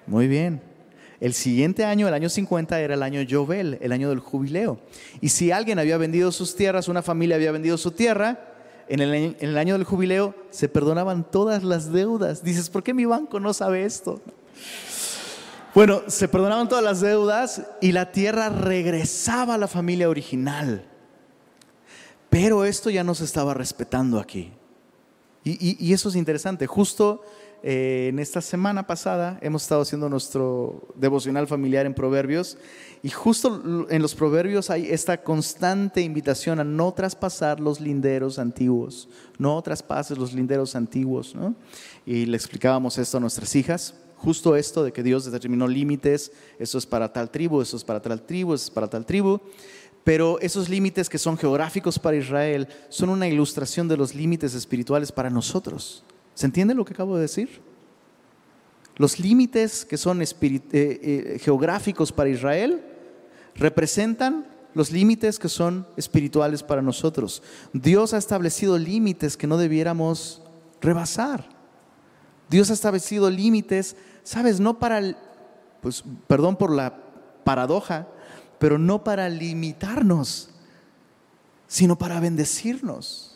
[0.05, 0.66] Muy bien.
[1.19, 4.79] El siguiente año, el año 50, era el año Yobel, el año del jubileo.
[5.19, 8.53] Y si alguien había vendido sus tierras, una familia había vendido su tierra,
[8.89, 12.43] en el, año del jubileo se perdonaban todas las deudas.
[12.43, 14.21] Dices, ¿por qué mi banco no sabe esto?
[15.75, 20.85] Bueno, se perdonaban todas las deudas y la tierra regresaba a la familia original.
[22.29, 24.53] Pero esto ya no se estaba respetando aquí.
[25.43, 26.67] Y, eso es interesante.
[26.67, 27.23] Justo
[27.63, 32.57] eh, en esta semana pasada hemos estado haciendo nuestro devocional familiar en Proverbios
[33.03, 39.09] y justo en los Proverbios hay esta constante invitación a no traspasar los linderos antiguos,
[39.37, 41.35] no traspases los linderos antiguos.
[42.05, 46.77] Y le explicábamos esto a nuestras hijas justo esto de que Dios determinó límites, eso
[46.77, 49.39] es para tal tribu, eso es para tal tribu, eso es para tal tribu.
[50.03, 55.11] Pero esos límites que son geográficos para Israel son una ilustración de los límites espirituales
[55.11, 56.03] para nosotros.
[56.37, 57.61] ¿Se entiende lo que acabo de decir?
[58.95, 60.27] Los límites que son eh,
[60.71, 62.85] eh, geográficos para Israel
[63.55, 64.45] representan
[64.75, 67.41] los límites que son espirituales para nosotros.
[67.73, 70.43] Dios ha establecido límites que no debiéramos
[70.79, 71.49] rebasar.
[72.51, 75.17] Dios ha establecido límites, sabes, no para,
[75.81, 76.99] pues perdón por la
[77.43, 78.07] paradoja,
[78.59, 80.51] pero no para limitarnos,
[81.67, 83.26] sino para bendecirnos.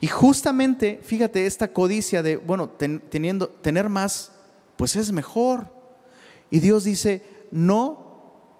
[0.00, 4.32] Y justamente, fíjate, esta codicia de, bueno, teniendo, tener más,
[4.76, 5.66] pues es mejor.
[6.50, 8.08] Y Dios dice, no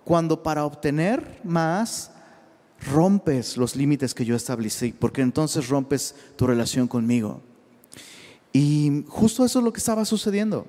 [0.05, 2.13] cuando para obtener más
[2.93, 7.43] rompes los límites que yo establecí, porque entonces rompes tu relación conmigo.
[8.53, 10.67] Y justo eso es lo que estaba sucediendo.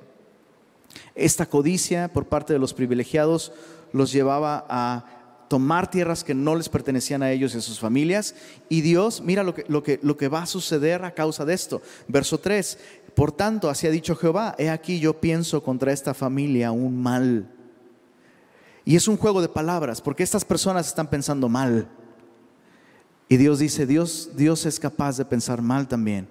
[1.15, 3.51] Esta codicia por parte de los privilegiados
[3.93, 5.18] los llevaba a
[5.49, 8.35] tomar tierras que no les pertenecían a ellos y a sus familias.
[8.69, 11.53] Y Dios, mira lo que, lo que, lo que va a suceder a causa de
[11.53, 11.81] esto.
[12.07, 12.77] Verso 3,
[13.15, 17.51] por tanto, así ha dicho Jehová, he aquí yo pienso contra esta familia un mal.
[18.85, 21.89] Y es un juego de palabras, porque estas personas están pensando mal.
[23.27, 26.27] Y Dios dice, Dios, Dios es capaz de pensar mal también.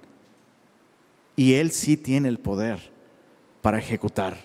[1.37, 2.90] Y Él sí tiene el poder
[3.62, 4.37] para ejecutar.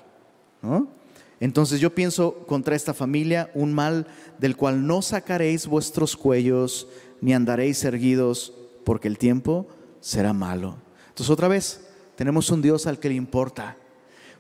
[1.43, 4.07] Entonces yo pienso contra esta familia un mal
[4.39, 6.87] del cual no sacaréis vuestros cuellos
[7.19, 8.53] ni andaréis erguidos,
[8.85, 9.67] porque el tiempo
[9.99, 10.77] será malo.
[11.09, 13.75] Entonces otra vez, tenemos un Dios al que le importa.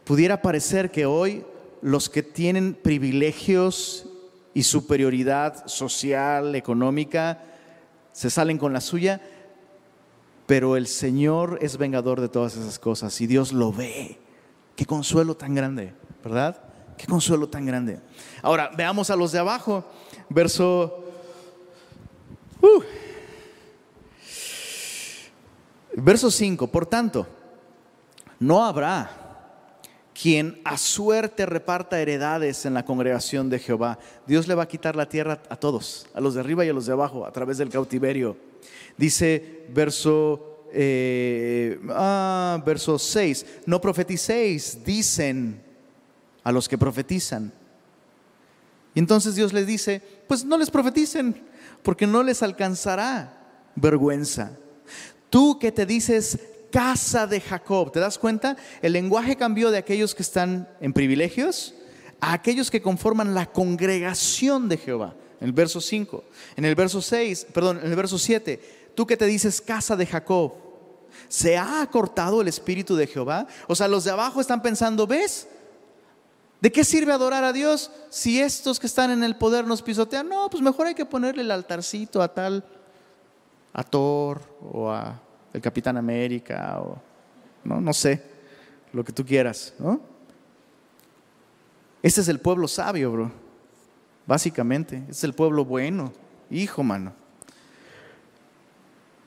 [0.05, 1.43] Pudiera parecer que hoy
[1.81, 4.05] los que tienen privilegios
[4.53, 7.43] y superioridad social, económica,
[8.13, 9.19] se salen con la suya,
[10.45, 14.19] pero el Señor es vengador de todas esas cosas y Dios lo ve.
[14.77, 16.72] Qué consuelo tan grande, ¿verdad?
[16.97, 17.99] Qué consuelo tan grande.
[18.41, 19.83] Ahora, veamos a los de abajo.
[20.29, 20.99] Verso...
[22.61, 22.83] Uh,
[25.95, 26.67] verso 5.
[26.67, 27.27] Por tanto,
[28.39, 29.23] no habrá
[30.13, 33.99] quien a suerte reparta heredades en la congregación de Jehová.
[34.27, 36.73] Dios le va a quitar la tierra a todos, a los de arriba y a
[36.73, 38.37] los de abajo, a través del cautiverio.
[38.97, 45.72] Dice verso, eh, ah, verso 6, no profeticéis, dicen
[46.43, 47.51] a los que profetizan.
[48.95, 51.35] Y entonces Dios les dice, pues no les profeticen,
[51.81, 53.37] porque no les alcanzará
[53.75, 54.51] vergüenza.
[55.29, 56.39] Tú que te dices
[56.71, 58.55] casa de Jacob, ¿te das cuenta?
[58.81, 61.75] El lenguaje cambió de aquellos que están en privilegios
[62.19, 65.13] a aquellos que conforman la congregación de Jehová.
[65.41, 66.23] En el verso 5,
[66.55, 70.05] en el verso 6, perdón, en el verso 7, tú que te dices casa de
[70.05, 70.53] Jacob,
[71.27, 73.45] ¿se ha acortado el espíritu de Jehová?
[73.67, 75.47] O sea, los de abajo están pensando, ¿ves?
[76.63, 80.29] ¿De qué sirve adorar a Dios si estos que están en el poder nos pisotean?
[80.29, 82.63] No, pues mejor hay que ponerle el altarcito a tal,
[83.73, 85.21] a Thor o a
[85.51, 87.01] el Capitán América o
[87.65, 88.23] no, no sé,
[88.93, 89.99] lo que tú quieras, ¿no?
[92.01, 93.31] Este es el pueblo sabio, bro.
[94.25, 96.13] Básicamente, es el pueblo bueno.
[96.49, 97.11] Hijo, mano.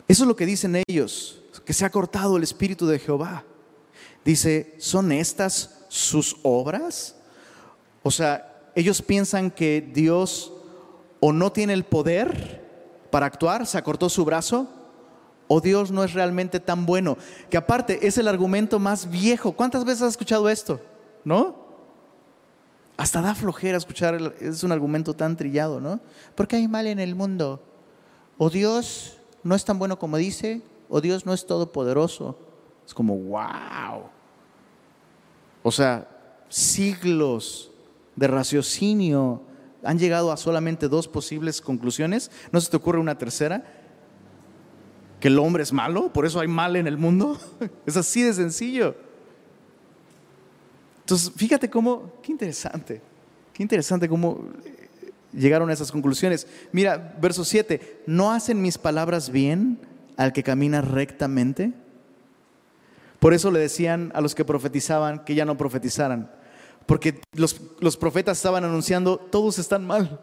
[0.08, 3.44] Eso es lo que dicen ellos, que se ha cortado el espíritu de Jehová.
[4.24, 7.12] Dice, ¿son estas sus obras?
[8.06, 10.52] O sea, ellos piensan que Dios
[11.18, 12.64] o no tiene el poder
[13.10, 14.68] para actuar, se acortó su brazo,
[15.48, 17.18] o Dios no es realmente tan bueno.
[17.50, 19.50] Que aparte es el argumento más viejo.
[19.50, 20.80] ¿Cuántas veces has escuchado esto?
[21.24, 21.56] ¿No?
[22.96, 25.98] Hasta da flojera escuchar, es un argumento tan trillado, ¿no?
[26.36, 27.60] Porque hay mal en el mundo.
[28.38, 32.38] O Dios no es tan bueno como dice, o Dios no es todopoderoso.
[32.86, 34.04] Es como, wow.
[35.64, 36.08] O sea,
[36.48, 37.72] siglos
[38.16, 39.42] de raciocinio
[39.84, 42.30] han llegado a solamente dos posibles conclusiones.
[42.50, 43.64] ¿No se te ocurre una tercera?
[45.20, 47.38] Que el hombre es malo, por eso hay mal en el mundo.
[47.86, 48.96] Es así de sencillo.
[51.00, 53.00] Entonces, fíjate cómo, qué interesante,
[53.52, 54.40] qué interesante cómo
[55.32, 56.48] llegaron a esas conclusiones.
[56.72, 59.78] Mira, verso 7, ¿no hacen mis palabras bien
[60.16, 61.72] al que camina rectamente?
[63.20, 66.30] Por eso le decían a los que profetizaban que ya no profetizaran,
[66.86, 70.20] porque los, los profetas estaban anunciando, todos están mal,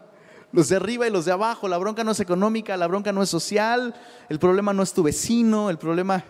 [0.54, 3.22] los de arriba y los de abajo, la bronca no es económica, la bronca no
[3.22, 3.94] es social,
[4.28, 6.24] el problema no es tu vecino, el problema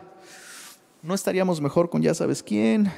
[1.02, 2.90] no estaríamos mejor con ya sabes quién.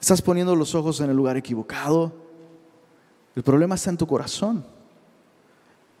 [0.00, 2.12] Estás poniendo los ojos en el lugar equivocado.
[3.34, 4.64] El problema está en tu corazón.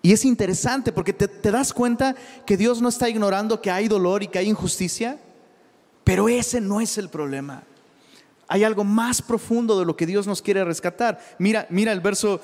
[0.00, 2.14] Y es interesante porque te, te, das cuenta
[2.46, 5.18] que Dios no está ignorando que hay dolor y que hay injusticia,
[6.04, 7.64] pero ese no es el problema.
[8.48, 11.18] Hay algo más profundo de lo que Dios nos quiere rescatar.
[11.38, 12.40] Mira, mira el verso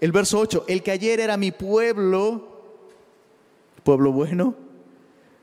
[0.00, 2.62] el verso 8, el que ayer era mi pueblo,
[3.84, 4.54] pueblo bueno,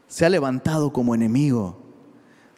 [0.08, 1.78] se ha levantado como enemigo.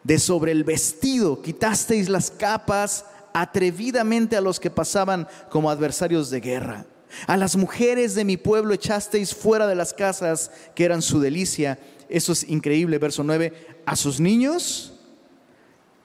[0.04, 6.40] De sobre el vestido quitasteis las capas atrevidamente a los que pasaban como adversarios de
[6.40, 6.86] guerra.
[7.28, 11.78] A las mujeres de mi pueblo echasteis fuera de las casas que eran su delicia.
[12.10, 13.54] Eso es increíble, verso 9.
[13.86, 14.94] A sus niños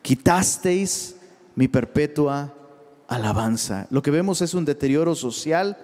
[0.03, 1.16] quitasteis
[1.57, 2.55] mi perpetua
[3.09, 3.89] alabanza.
[3.91, 5.77] Lo que vemos es un deterioro social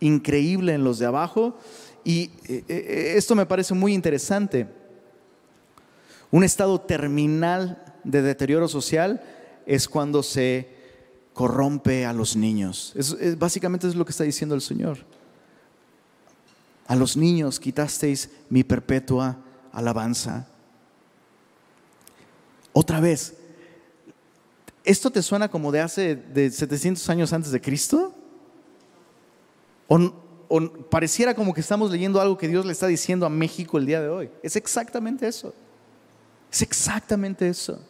[0.00, 1.58] increíble en los de abajo
[2.04, 4.68] y eh, eh, esto me parece muy interesante.
[6.30, 9.22] Un estado terminal de deterioro social
[9.66, 10.74] es cuando se
[11.34, 12.94] corrompe a los niños.
[13.36, 14.98] básicamente es lo que está diciendo el Señor.
[16.86, 19.38] A los niños quitasteis mi perpetua
[19.72, 20.46] alabanza.
[22.72, 23.34] Otra vez,
[24.86, 28.14] ¿esto te suena como de hace de 700 años antes de Cristo?
[29.88, 29.98] ¿O,
[30.88, 34.00] pareciera como que estamos leyendo algo que Dios le está diciendo a México el día
[34.00, 34.30] de hoy.
[34.42, 35.52] Es exactamente eso.
[36.52, 37.80] Es exactamente eso.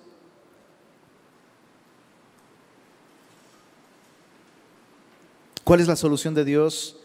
[5.65, 6.97] ¿Cuál es la solución de Dios?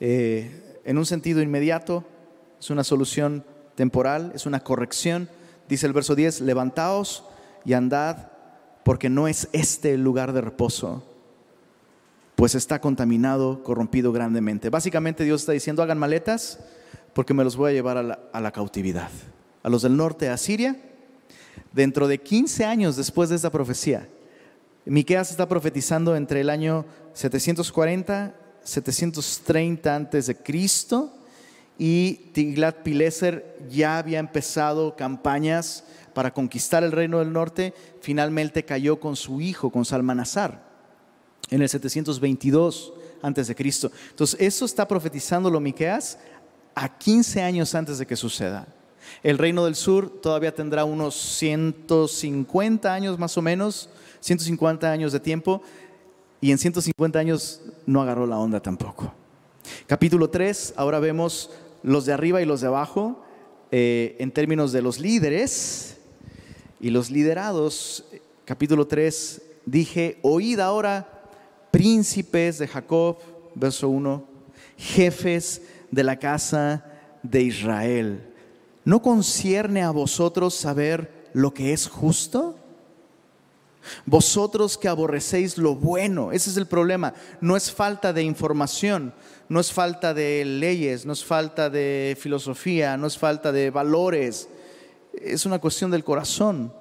[0.00, 2.04] Eh, en un sentido inmediato,
[2.58, 5.30] es una solución temporal, es una corrección.
[5.68, 7.24] Dice el verso 10, levantaos
[7.64, 8.29] y andad,
[8.84, 11.04] porque no es este el lugar de reposo
[12.40, 14.70] pues está contaminado, corrompido grandemente.
[14.70, 16.58] Básicamente Dios está diciendo, hagan maletas
[17.12, 19.10] porque me los voy a llevar a la, cautividad.
[19.62, 20.74] A los del norte, a Siria,
[21.70, 24.08] dentro de 15 años después de esta profecía,
[24.86, 31.12] Miqueas está profetizando entre el año 740, 730 antes de Cristo
[31.82, 39.00] y Tiglat Pileser ya había empezado campañas para conquistar el reino del norte, finalmente cayó
[39.00, 40.62] con su hijo, con Salmanasar
[41.48, 43.90] en el 722 antes de Cristo.
[44.10, 46.18] Entonces, eso está profetizando Miqueas
[46.74, 48.68] a 15 años antes de que suceda.
[49.22, 53.88] El reino del sur todavía tendrá unos 150 años más o menos,
[54.20, 55.62] 150 años de tiempo,
[56.42, 59.14] y en 150 años no agarró la onda tampoco.
[59.86, 61.50] Capítulo 3, ahora vemos
[61.82, 63.22] los de arriba y los de abajo
[63.70, 65.98] eh, en términos de los líderes
[66.80, 68.04] y los liderados.
[68.44, 71.22] Capítulo 3, dije, oíd ahora
[71.70, 73.18] príncipes de Jacob,
[73.54, 74.24] verso 1,
[74.76, 76.84] jefes de la casa
[77.22, 78.34] de Israel.
[78.84, 82.56] ¿No concierne a vosotros saber lo que es justo?
[84.06, 87.14] Vosotros que aborrecéis lo bueno, ese es el problema.
[87.40, 89.14] No es falta de información,
[89.48, 94.48] no es falta de leyes, no es falta de filosofía, no es falta de valores.
[95.12, 96.72] Es una cuestión del corazón.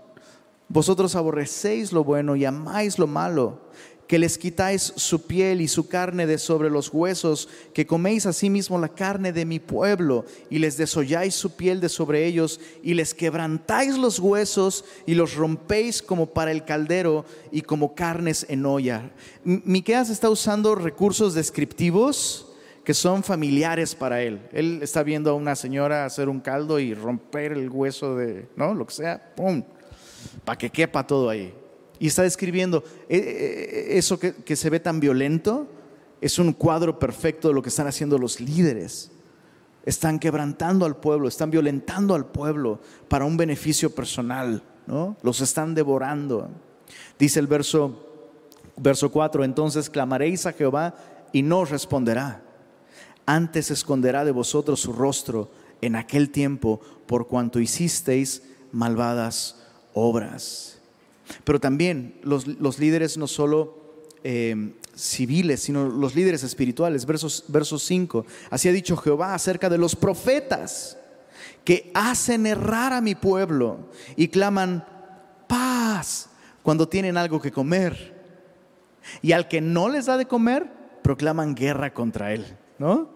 [0.68, 3.70] Vosotros aborrecéis lo bueno y amáis lo malo
[4.10, 8.80] que les quitáis su piel y su carne de sobre los huesos, que coméis asimismo
[8.80, 13.14] la carne de mi pueblo, y les desolláis su piel de sobre ellos, y les
[13.14, 19.12] quebrantáis los huesos, y los rompéis como para el caldero, y como carnes en olla.
[19.44, 22.48] Miqueas está usando recursos descriptivos
[22.84, 24.42] que son familiares para él.
[24.54, 28.74] Él está viendo a una señora hacer un caldo y romper el hueso de, ¿no?
[28.74, 29.64] Lo que sea, ¡pum!
[30.44, 31.54] Para que quepa todo ahí.
[32.00, 35.68] Y está describiendo eh, eh, eso que, se ve tan violento,
[36.22, 39.12] es un cuadro perfecto de lo que están haciendo los líderes.
[39.86, 45.18] Están quebrantando al pueblo, están violentando al pueblo para un beneficio personal, ¿no?
[45.22, 46.50] Los están devorando.
[47.18, 48.32] Dice el verso,
[48.78, 50.96] verso 4, entonces clamaréis a Jehová
[51.34, 52.44] y no os responderá.
[53.26, 55.52] Antes esconderá de vosotros su rostro
[55.82, 59.56] en aquel tiempo por cuanto hicisteis malvadas
[59.94, 60.79] obras.
[61.44, 62.48] Pero también los,
[62.80, 63.78] líderes no solo
[64.24, 67.06] eh, civiles, sino los líderes espirituales.
[67.06, 68.26] Versos, versos 5.
[68.50, 70.98] Así ha dicho Jehová acerca de los profetas
[71.64, 74.86] que hacen errar a mi pueblo y claman
[75.48, 76.30] paz
[76.64, 78.18] cuando tienen algo que comer.
[79.22, 80.68] Y al que no les da de comer,
[81.02, 82.46] proclaman guerra contra él.
[82.78, 83.10] ¿no?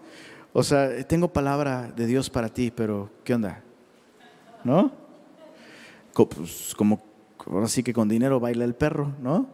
[0.53, 3.63] O sea, tengo palabra de Dios para ti, pero ¿qué onda?
[4.63, 4.91] ¿No?
[6.13, 7.01] Pues, como
[7.49, 9.47] ahora sí que con dinero baila el perro, ¿no?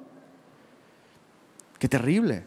[1.78, 2.46] Qué terrible.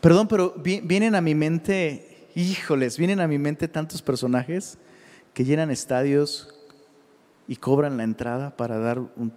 [0.00, 4.78] Perdón, pero vienen a mi mente, híjoles, vienen a mi mente tantos personajes
[5.34, 6.54] que llenan estadios
[7.46, 9.32] y cobran la entrada para dar un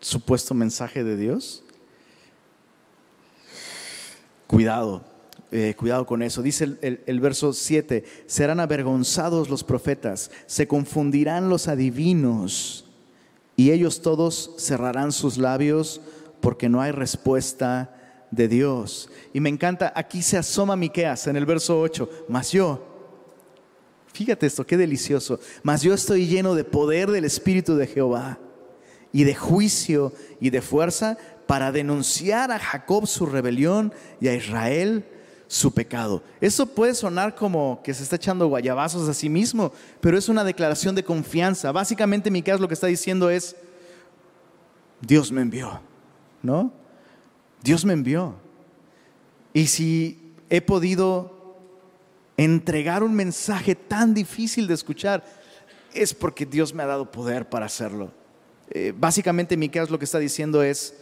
[0.00, 1.64] supuesto mensaje de Dios.
[4.46, 5.04] Cuidado,
[5.52, 6.42] eh, cuidado con eso.
[6.42, 12.84] Dice el, el verso 7, serán avergonzados los profetas, se confundirán los adivinos
[13.56, 16.00] y ellos todos cerrarán sus labios
[16.40, 17.94] porque no hay respuesta
[18.30, 19.10] de Dios.
[19.32, 22.86] Y me encanta, aquí se asoma Miqueas en el verso 8, mas yo,
[24.12, 28.38] fíjate esto, qué delicioso, mas yo estoy lleno de poder del Espíritu de Jehová
[29.12, 35.04] y de juicio y de fuerza para denunciar a Jacob su rebelión y a Israel
[35.50, 36.22] su pecado.
[36.40, 40.44] Eso puede sonar como que se está echando guayabazos a sí mismo, pero es una
[40.44, 41.72] declaración de confianza.
[41.72, 43.56] Básicamente Miqueas lo que está diciendo es,
[45.00, 45.80] Dios me envió,
[46.40, 46.72] ¿no?
[47.64, 48.36] Dios me envió.
[49.52, 51.58] Y si he podido
[52.36, 55.24] entregar un mensaje tan difícil de escuchar,
[55.92, 58.12] es porque Dios me ha dado poder para hacerlo.
[58.70, 60.94] Eh, básicamente Miqueas lo que está diciendo es,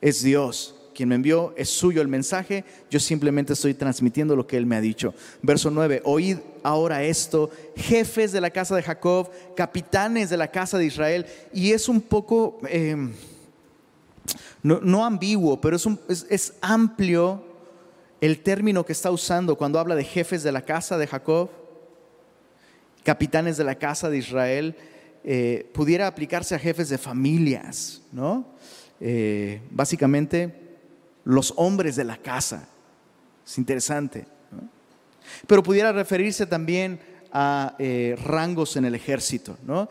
[0.00, 4.58] es Dios quien me envió, es suyo el mensaje, yo simplemente estoy transmitiendo lo que
[4.58, 5.14] él me ha dicho.
[5.40, 10.76] Verso 9, oíd ahora esto, jefes de la casa de Jacob, capitanes de la casa
[10.76, 11.24] de Israel,
[11.54, 12.58] y es un poco...
[12.68, 12.94] Eh,
[14.62, 17.42] no, ambiguo, pero es, amplio
[18.20, 21.48] el término que está usando cuando habla de jefes de la casa de Jacob,
[23.04, 24.76] capitanes de la casa de Israel,
[25.24, 28.44] eh, pudiera aplicarse a jefes de familias, ¿no?
[29.00, 30.69] Eh, básicamente,
[31.24, 32.68] los hombres de la casa.
[33.46, 34.26] Es interesante.
[35.46, 37.00] Pero pudiera referirse también
[37.32, 39.88] a eh, rangos en el ejército, ¿no?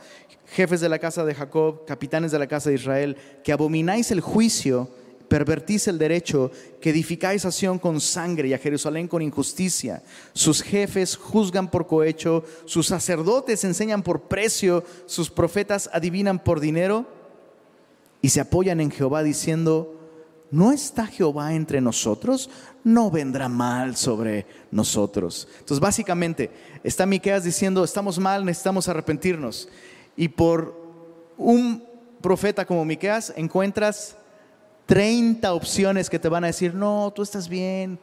[0.51, 4.21] jefes de la casa de Jacob, capitanes de la casa de Israel, que abomináis el
[4.21, 4.89] juicio,
[5.27, 6.51] pervertís el derecho,
[6.81, 10.01] que edificáis a con sangre y a Jerusalén con injusticia.
[10.33, 17.05] Sus jefes juzgan por cohecho, sus sacerdotes enseñan por precio, sus profetas adivinan por dinero
[18.21, 19.98] y se apoyan en Jehová diciendo,
[20.51, 22.49] ¿no está Jehová entre nosotros?
[22.83, 25.47] No vendrá mal sobre nosotros.
[25.59, 26.51] Entonces, básicamente,
[26.83, 29.69] está Miqueas diciendo, estamos mal, necesitamos arrepentirnos.
[30.15, 30.75] Y por
[31.37, 31.83] un
[32.21, 34.15] profeta como Miqueas encuentras
[34.85, 37.99] 30 opciones que te van a decir, no, tú estás bien,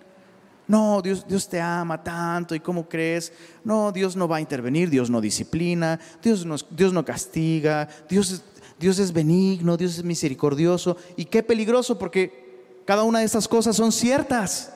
[0.68, 3.32] no, Dios, Dios te ama tanto y cómo crees,
[3.64, 8.42] no, Dios no va a intervenir, Dios no disciplina, Dios no, Dios no castiga, Dios,
[8.78, 13.76] Dios es benigno, Dios es misericordioso y qué peligroso porque cada una de esas cosas
[13.76, 14.72] son ciertas.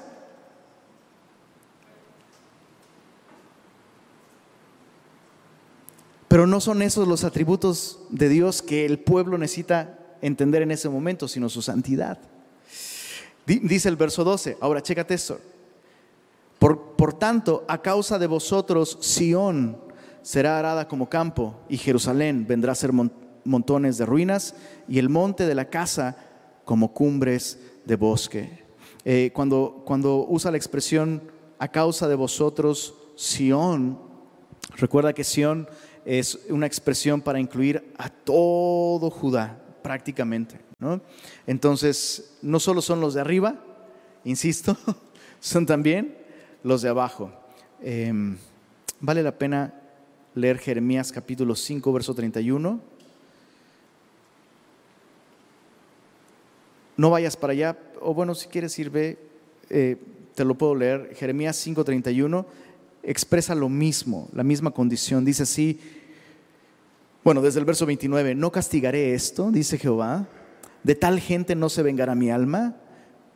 [6.29, 10.89] Pero no son esos los atributos de Dios que el pueblo necesita entender en ese
[10.89, 12.19] momento, sino su santidad.
[13.45, 15.41] Dice el verso 12, ahora chécate esto.
[16.59, 19.79] Por, por tanto, a causa de vosotros, Sión
[20.23, 22.93] será arada como campo y Jerusalén vendrá a ser
[23.45, 24.55] montones de ruinas
[24.89, 26.17] y el monte de la casa
[26.65, 28.65] como cumbres de bosque.
[29.05, 31.23] Eh, cuando, cuando usa la expresión
[31.59, 33.99] a causa de vosotros, Sión,
[34.77, 35.69] recuerda que Sión
[36.05, 40.61] es una expresión para incluir a todo Judá, prácticamente.
[40.79, 41.01] ¿no?
[41.47, 43.63] Entonces, no solo son los de arriba,
[44.25, 44.77] insisto,
[45.41, 46.17] son también
[46.63, 47.31] los de abajo.
[47.83, 48.37] Em,
[49.01, 49.75] vale la pena
[50.35, 52.81] leer Jeremías capítulo 5, verso 31.
[57.01, 59.17] No vayas para allá, o bueno, si quieres ir, ve,
[59.71, 59.97] eh,
[60.35, 61.15] te lo puedo leer.
[61.17, 62.45] Jeremías 5, 31
[63.03, 65.25] expresa lo mismo, la misma condición.
[65.25, 65.81] Dice así,
[67.25, 70.29] bueno, desde el verso 29, no castigaré esto, dice Jehová,
[70.83, 72.77] de tal gente no se vengará mi alma.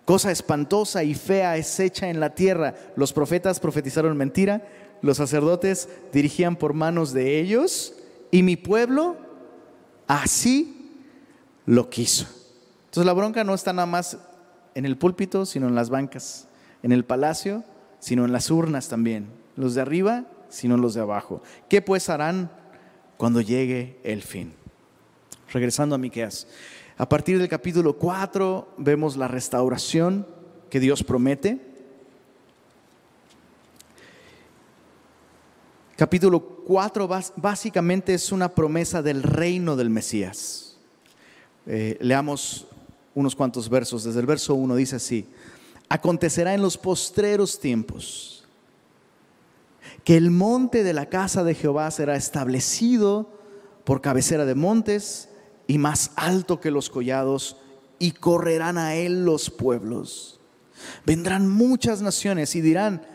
[0.04, 2.74] Cosa espantosa y fea es hecha en la tierra.
[2.96, 4.68] Los profetas profetizaron mentira,
[5.00, 7.94] los sacerdotes dirigían por manos de ellos
[8.30, 9.16] y mi pueblo
[10.06, 11.00] así
[11.64, 12.43] lo quiso.
[12.95, 14.18] Entonces la bronca no está nada más
[14.76, 16.47] en el púlpito, sino en las bancas,
[16.80, 17.64] en el palacio,
[17.99, 19.26] sino en las urnas también
[19.57, 21.42] los de arriba, sino los de abajo.
[21.68, 22.53] ¿Qué pues harán
[23.16, 24.55] cuando llegue el fin?
[25.53, 26.47] Regresando a Miqueas.
[26.97, 30.24] A partir del capítulo 4 vemos la restauración
[30.70, 31.61] que Dios promete.
[35.97, 40.78] Capítulo 4 básicamente es una promesa del reino del Mesías.
[41.66, 42.68] Eh, leamos
[43.14, 44.04] unos cuantos versos.
[44.04, 45.26] Desde el verso 1 dice así,
[45.88, 48.44] Acontecerá en los postreros tiempos
[50.02, 53.30] que el monte de la casa de Jehová será establecido
[53.84, 55.28] por cabecera de montes
[55.66, 57.56] y más alto que los collados,
[57.98, 60.40] y correrán a él los pueblos.
[61.06, 63.06] Vendrán muchas naciones y dirán,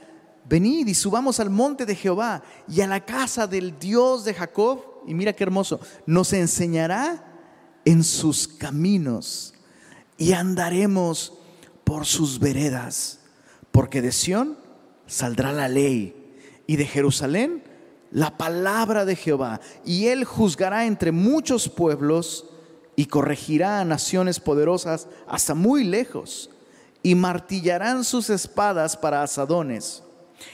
[0.47, 4.81] venid y subamos al monte de Jehová y a la casa del Dios de Jacob.
[5.05, 7.23] Y mira qué hermoso, nos enseñará
[7.85, 9.53] en sus caminos
[10.19, 11.33] y andaremos
[11.83, 13.21] por sus veredas,
[13.71, 14.57] porque de Sión
[15.07, 16.35] saldrá la ley
[16.67, 17.63] y de Jerusalén
[18.11, 22.45] la palabra de Jehová, y él juzgará entre muchos pueblos
[22.95, 26.49] y corregirá a naciones poderosas hasta muy lejos,
[27.01, 30.03] y martillarán sus espadas para asadones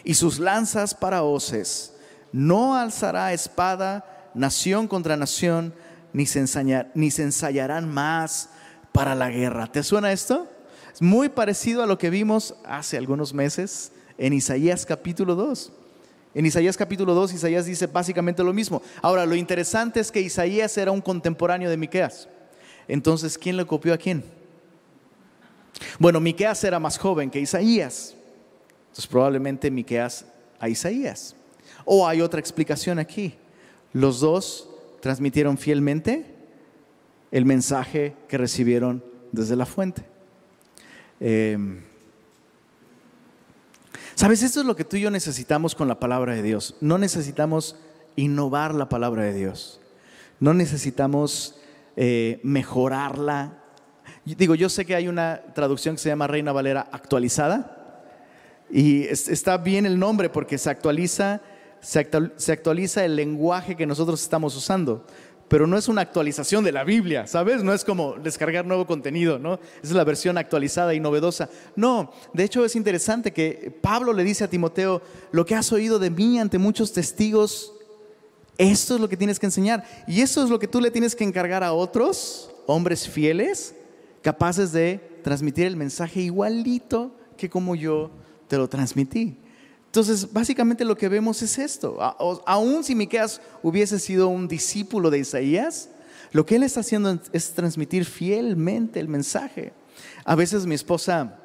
[0.03, 1.93] y sus lanzas para hoces.
[2.32, 5.74] No alzará espada nación contra nación,
[6.13, 6.45] ni se,
[6.93, 8.49] ni se ensayarán más
[8.95, 9.67] para la guerra.
[9.67, 10.47] ¿Te suena esto?
[10.93, 15.73] Es muy parecido a lo que vimos hace algunos meses en Isaías capítulo 2.
[16.33, 18.81] En Isaías capítulo 2, Isaías dice básicamente lo mismo.
[19.01, 22.29] Ahora, lo interesante es que Isaías era un contemporáneo de Miqueas.
[22.87, 24.23] Entonces, ¿quién le copió a quién?
[25.99, 28.15] Bueno, Miqueas era más joven que Isaías.
[28.83, 30.25] Entonces, probablemente Miqueas
[30.57, 31.35] a Isaías.
[31.83, 33.35] O hay otra explicación aquí.
[33.91, 34.69] Los dos
[35.01, 36.34] transmitieron fielmente
[37.36, 40.05] el mensaje que recibieron desde la fuente.
[41.19, 41.57] Eh,
[44.15, 46.77] Sabes, esto es lo que tú y yo necesitamos con la palabra de Dios.
[46.79, 47.75] No necesitamos
[48.15, 49.81] innovar la palabra de Dios.
[50.39, 51.59] No necesitamos
[51.97, 53.61] eh, mejorarla.
[54.23, 58.05] Digo, yo sé que hay una traducción que se llama Reina Valera actualizada.
[58.71, 61.41] Y está bien el nombre porque se actualiza,
[61.81, 61.99] se
[62.53, 65.05] actualiza el lenguaje que nosotros estamos usando
[65.47, 67.63] pero no es una actualización de la Biblia, ¿sabes?
[67.63, 69.59] No es como descargar nuevo contenido, ¿no?
[69.83, 71.49] Es la versión actualizada y novedosa.
[71.75, 75.99] No, de hecho es interesante que Pablo le dice a Timoteo, lo que has oído
[75.99, 77.73] de mí ante muchos testigos,
[78.57, 79.83] esto es lo que tienes que enseñar.
[80.07, 83.75] Y eso es lo que tú le tienes que encargar a otros, hombres fieles,
[84.23, 88.09] capaces de transmitir el mensaje igualito que como yo
[88.47, 89.37] te lo transmití.
[89.95, 91.97] Entonces, básicamente lo que vemos es esto.
[92.45, 95.87] Aún si Miqueas hubiese sido un discípulo de Isaías,
[96.33, 99.71] lo que él está haciendo es transmitir fielmente el mensaje.
[100.25, 101.39] A veces mi esposa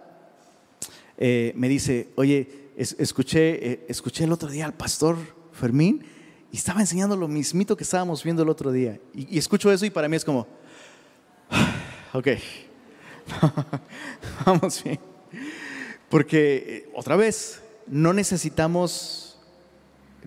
[1.16, 5.16] eh, me dice, oye, escuché, eh, escuché el otro día al pastor
[5.52, 6.04] Fermín
[6.50, 8.98] y estaba enseñando lo mismito que estábamos viendo el otro día.
[9.14, 10.48] Y, y escucho eso y para mí es como,
[12.12, 12.26] ok,
[14.44, 14.98] vamos bien.
[16.08, 19.36] Porque eh, otra vez, no necesitamos,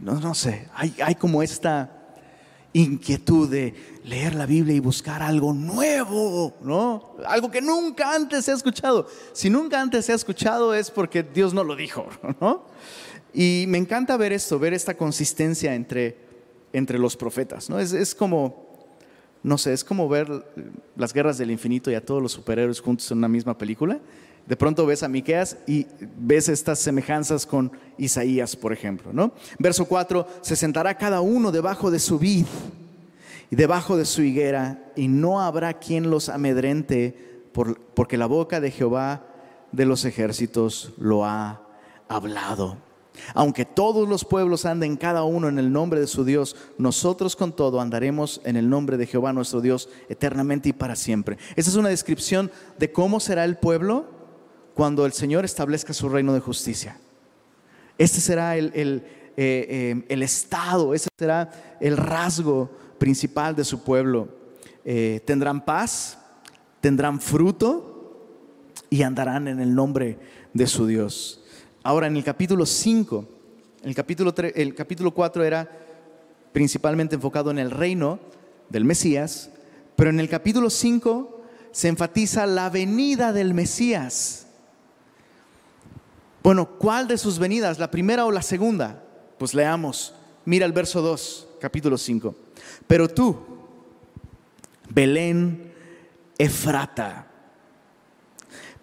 [0.01, 2.03] no, no sé, hay, hay como esta
[2.74, 7.16] inquietud de leer la Biblia y buscar algo nuevo, ¿no?
[7.26, 9.07] Algo que nunca antes se ha escuchado.
[9.32, 12.07] Si nunca antes se ha escuchado es porque Dios no lo dijo,
[12.41, 12.66] ¿no?
[13.34, 16.18] Y me encanta ver esto, ver esta consistencia entre,
[16.74, 17.80] entre los profetas, ¿no?
[17.80, 18.68] Es, es como,
[19.41, 20.28] no sé, es como ver
[20.97, 24.01] las guerras del infinito y a todos los superhéroes juntos en una misma película
[24.46, 25.88] de pronto ves a Miqueas y
[26.18, 29.32] ves estas semejanzas con Isaías, por ejemplo, ¿no?
[29.58, 32.46] Verso 4, se sentará cada uno debajo de su vid
[33.50, 37.41] y debajo de su higuera y no habrá quien los amedrente
[37.94, 39.26] porque la boca de Jehová
[39.72, 41.62] de los ejércitos lo ha
[42.08, 42.78] hablado.
[43.36, 47.54] Aunque todos los pueblos anden cada uno en el nombre de su Dios, nosotros con
[47.54, 51.38] todo andaremos en el nombre de Jehová nuestro Dios eternamente y para siempre.
[51.56, 54.22] Esa es una descripción de cómo será el pueblo
[54.74, 56.97] cuando el Señor establezca su reino de justicia.
[57.97, 59.03] Este será el, el,
[59.38, 64.30] eh, eh, estado, ese será el rasgo principal de su pueblo.
[64.86, 66.17] Eh, tendrán paz,
[66.82, 68.19] tendrán fruto
[68.89, 70.17] y andarán en el nombre
[70.53, 71.43] de su Dios.
[71.84, 73.26] Ahora, en el capítulo 5,
[73.84, 75.69] el capítulo, el capítulo 4 era
[76.51, 78.19] principalmente enfocado en el reino
[78.69, 79.49] del Mesías,
[79.95, 84.47] pero en el capítulo 5 se enfatiza la venida del Mesías.
[86.44, 87.80] Bueno, ¿cuál de sus venidas?
[87.80, 89.02] ¿La primera o la segunda?
[89.38, 90.14] Pues leamos.
[90.44, 92.36] Mira el verso 2, capítulo 5.
[92.86, 93.38] Pero tú,
[94.89, 95.72] Belén
[96.38, 97.28] Efrata,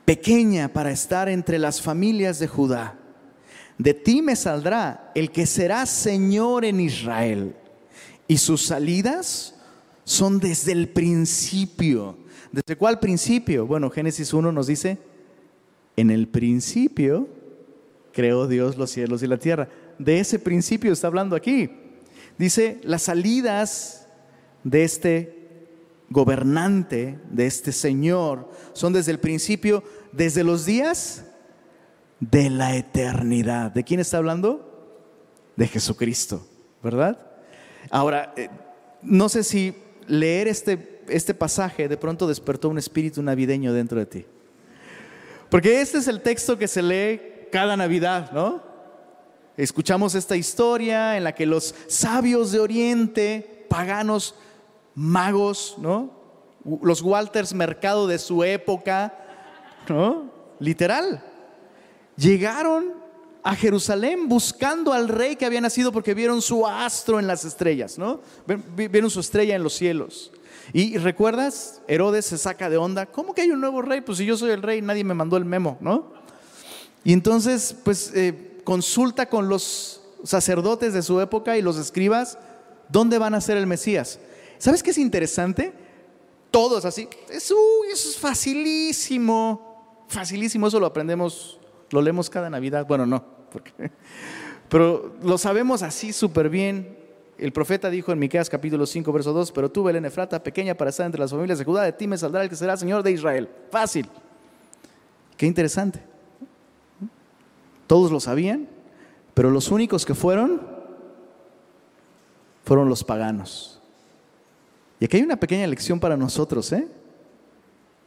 [0.07, 2.97] pequeña para estar entre las familias de Judá,
[3.77, 7.55] de ti me saldrá el que será Señor en Israel.
[8.27, 9.55] Y sus salidas
[10.05, 12.17] son desde el principio.
[12.53, 13.67] ¿Desde cuál principio?
[13.67, 14.99] Bueno, Génesis 1 nos dice,
[15.97, 17.29] en el principio
[18.13, 19.69] creó Dios los cielos y la tierra.
[19.99, 21.71] De ese principio está hablando aquí.
[22.39, 24.07] Dice, las salidas
[24.65, 25.41] de este
[26.09, 31.25] gobernante, de este Señor, son desde el principio, desde los días
[32.19, 33.71] de la eternidad.
[33.73, 35.05] ¿De quién está hablando?
[35.57, 36.47] De Jesucristo,
[36.83, 37.19] ¿verdad?
[37.91, 38.49] Ahora, eh,
[39.03, 39.75] no sé si
[40.07, 44.27] leer este, este pasaje de pronto despertó un espíritu navideño dentro de ti.
[45.51, 47.21] Porque este es el texto que se lee
[47.51, 48.63] cada Navidad, ¿no?
[49.57, 54.35] Escuchamos esta historia en la que los sabios de Oriente, paganos,
[54.95, 56.11] magos, ¿no?
[56.83, 59.15] Los Walters Mercado de su época,
[59.89, 60.31] ¿no?
[60.59, 61.23] Literal.
[62.17, 62.95] Llegaron
[63.43, 67.99] a Jerusalén buscando al rey que había nacido porque vieron su astro en las estrellas,
[67.99, 68.21] ¿no?
[68.77, 70.33] Vieron su estrella en los cielos.
[70.73, 74.03] Y recuerdas, Herodes se saca de onda, ¿cómo que hay un nuevo rey?
[74.03, 76.13] Pues si yo soy el rey, nadie me mandó el memo, ¿no?
[77.05, 82.39] Y entonces, pues eh, consulta con los sacerdotes de su época y los escribas,
[82.89, 84.19] ¿dónde van a ser el Mesías?
[84.59, 85.73] ¿Sabes qué es interesante?
[86.51, 87.57] Todos así, eso
[87.91, 91.59] es facilísimo, facilísimo, eso lo aprendemos,
[91.91, 93.73] lo leemos cada Navidad, bueno, no, porque,
[94.69, 96.99] pero lo sabemos así súper bien.
[97.39, 100.91] El profeta dijo en Miqueas capítulo 5, verso 2, pero tú, Belén Efrata, pequeña para
[100.91, 103.13] estar entre las familias de Judá, de ti me saldrá el que será Señor de
[103.13, 103.49] Israel.
[103.71, 104.07] Fácil.
[105.39, 106.10] Qué interesante.
[107.91, 108.68] Todos lo sabían,
[109.34, 110.61] pero los únicos que fueron
[112.64, 113.80] fueron los paganos.
[115.01, 116.86] Y aquí hay una pequeña lección para nosotros, ¿eh?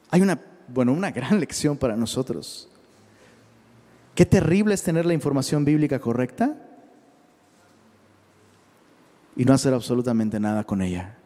[0.09, 2.69] Hay una, bueno, una gran lección para nosotros.
[4.15, 6.55] Qué terrible es tener la información bíblica correcta
[9.35, 11.17] y no hacer absolutamente nada con ella.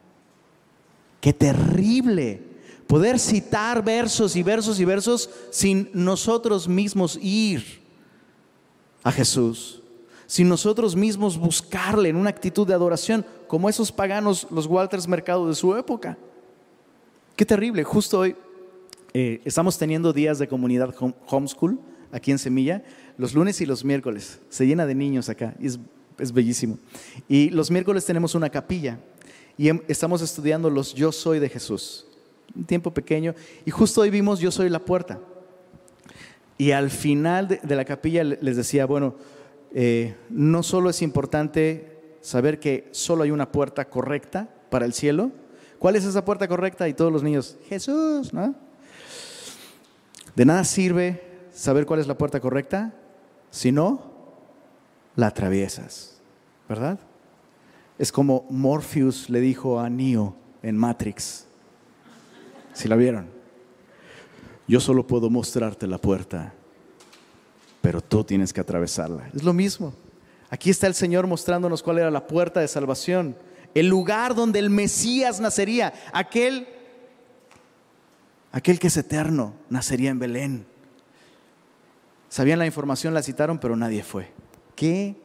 [1.21, 2.41] Qué terrible
[2.87, 7.85] poder citar versos y versos y versos sin nosotros mismos ir
[9.07, 9.81] a Jesús,
[10.25, 15.47] sin nosotros mismos buscarle en una actitud de adoración, como esos paganos, los Walters Mercado
[15.47, 16.17] de su época.
[17.37, 18.35] Qué terrible, justo hoy
[19.13, 20.93] eh, estamos teniendo días de comunidad
[21.27, 21.79] homeschool
[22.11, 22.83] aquí en Semilla,
[23.17, 24.41] los lunes y los miércoles.
[24.49, 26.77] Se llena de niños acá, es bellísimo.
[27.29, 28.99] Y los miércoles tenemos una capilla
[29.57, 32.05] y em, estamos estudiando los Yo Soy de Jesús.
[32.53, 33.33] Un tiempo pequeño.
[33.65, 35.21] Y justo hoy vimos Yo Soy la puerta.
[36.57, 39.15] Y al final de, la capilla les decía, bueno,
[39.73, 45.31] eh, no solo es importante saber que solo hay una puerta correcta para el cielo.
[45.79, 46.87] ¿Cuál es esa puerta correcta?
[46.87, 48.55] Y todos los niños, Jesús, ¿no?
[50.35, 51.21] De nada sirve
[51.53, 52.93] saber cuál es la puerta correcta
[53.49, 54.11] si no
[55.15, 56.19] la atraviesas,
[56.69, 56.99] ¿verdad?
[57.97, 61.47] Es como Morpheus le dijo a Neo en Matrix.
[62.73, 63.36] Si la vieron?
[64.67, 66.53] Yo solo puedo mostrarte la puerta,
[67.81, 69.29] pero tú tienes que atravesarla.
[69.33, 69.93] Es lo mismo.
[70.49, 73.35] Aquí está el Señor mostrándonos cuál era la puerta de salvación,
[73.73, 76.67] el lugar donde el Mesías nacería, aquel
[78.51, 80.65] aquel que es eterno, nacería en Belén.
[82.29, 84.31] Sabían la información, la citaron, pero nadie fue.
[84.75, 85.15] Qué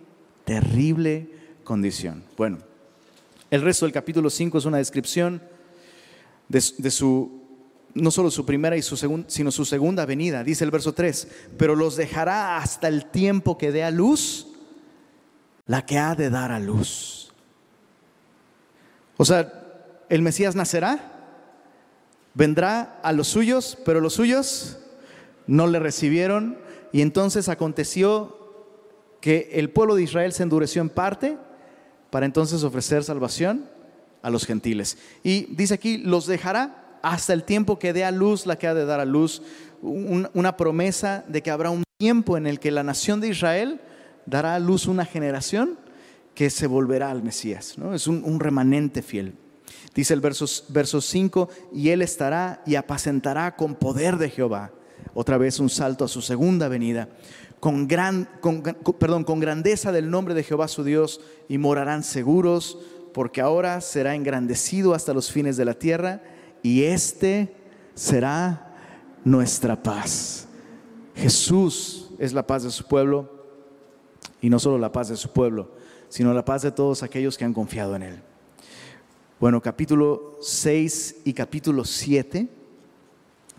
[0.45, 1.31] terrible
[1.65, 2.25] condición.
[2.37, 2.59] Bueno,
[3.51, 5.43] el resto del capítulo 5 es una descripción
[6.49, 7.42] de, de su
[7.95, 10.45] no solo su primera y su segunda, sino su segunda venida.
[10.45, 11.29] Dice el verso 3,
[11.59, 14.49] pero los dejará hasta el tiempo que dé a luz
[15.67, 17.33] la que ha de dar a luz.
[19.17, 19.53] O sea,
[20.09, 21.13] el Mesías nacerá,
[22.35, 24.79] vendrá a los suyos, pero los suyos
[25.47, 26.59] no le recibieron
[26.93, 28.39] y entonces aconteció
[29.21, 31.39] que el pueblo de Israel se endureció en parte
[32.11, 33.71] para entonces ofrecer salvación
[34.21, 34.99] a los gentiles.
[35.23, 38.75] Y dice aquí, los dejará hasta el tiempo que dé a luz la que ha
[38.75, 39.43] de dar a luz,
[39.83, 43.81] una promesa de que habrá un tiempo en el que la nación de Israel
[44.27, 45.79] dará a luz una generación
[46.35, 47.77] que se volverá al Mesías.
[47.77, 47.95] ¿no?
[47.95, 49.35] Es un, remanente fiel.
[49.95, 54.71] Dice el verso, verso 5, y él estará y apacentará con poder de Jehová.
[55.15, 57.09] Otra vez un salto a su segunda venida.
[57.61, 58.29] Con, gran,
[58.99, 62.79] perdón, con grandeza del nombre de Jehová su Dios y morarán seguros,
[63.13, 66.23] porque ahora será engrandecido hasta los fines de la tierra
[66.63, 67.55] y este
[67.95, 68.75] será
[69.25, 70.47] nuestra paz.
[71.15, 73.31] Jesús es la paz de su pueblo
[74.41, 75.73] y no solo la paz de su pueblo,
[76.09, 78.23] sino la paz de todos aquellos que han confiado en Él.
[79.41, 82.49] Bueno, capítulo 6 y capítulo 7,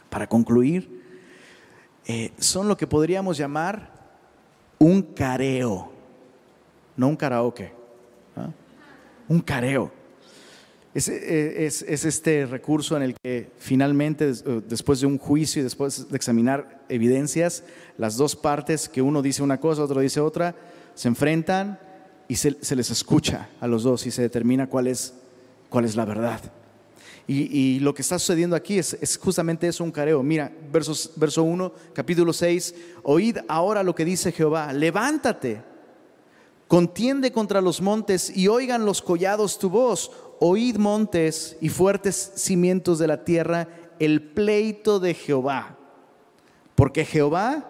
[0.09, 1.03] para concluir,
[2.05, 3.91] eh, son lo que podríamos llamar
[4.79, 5.91] un careo,
[6.95, 7.73] no un karaoke,
[8.35, 8.49] ¿ah?
[9.27, 10.02] un careo.
[10.95, 16.07] Eh, es, este recurso en el que finalmente, eh, después de un juicio y después
[16.09, 17.63] de examinar evidencias,
[17.97, 20.55] las dos partes, que uno dice una cosa, otro dice otra,
[20.93, 21.79] se enfrentan
[22.27, 25.15] y se, les escucha a los dos y se determina cuál es,
[25.69, 26.41] cuál es la verdad.
[27.25, 30.21] Y, lo que está sucediendo aquí es, justamente eso, un careo.
[30.21, 35.61] Mira, versos, verso 1, capítulo 6, oíd ahora lo que dice Jehová, levántate,
[36.67, 40.11] contiende contra los montes y oigan los collados tu voz,
[40.45, 45.77] oíd montes y fuertes cimientos de la tierra, el pleito de Jehová.
[46.75, 47.63] Porque Jehová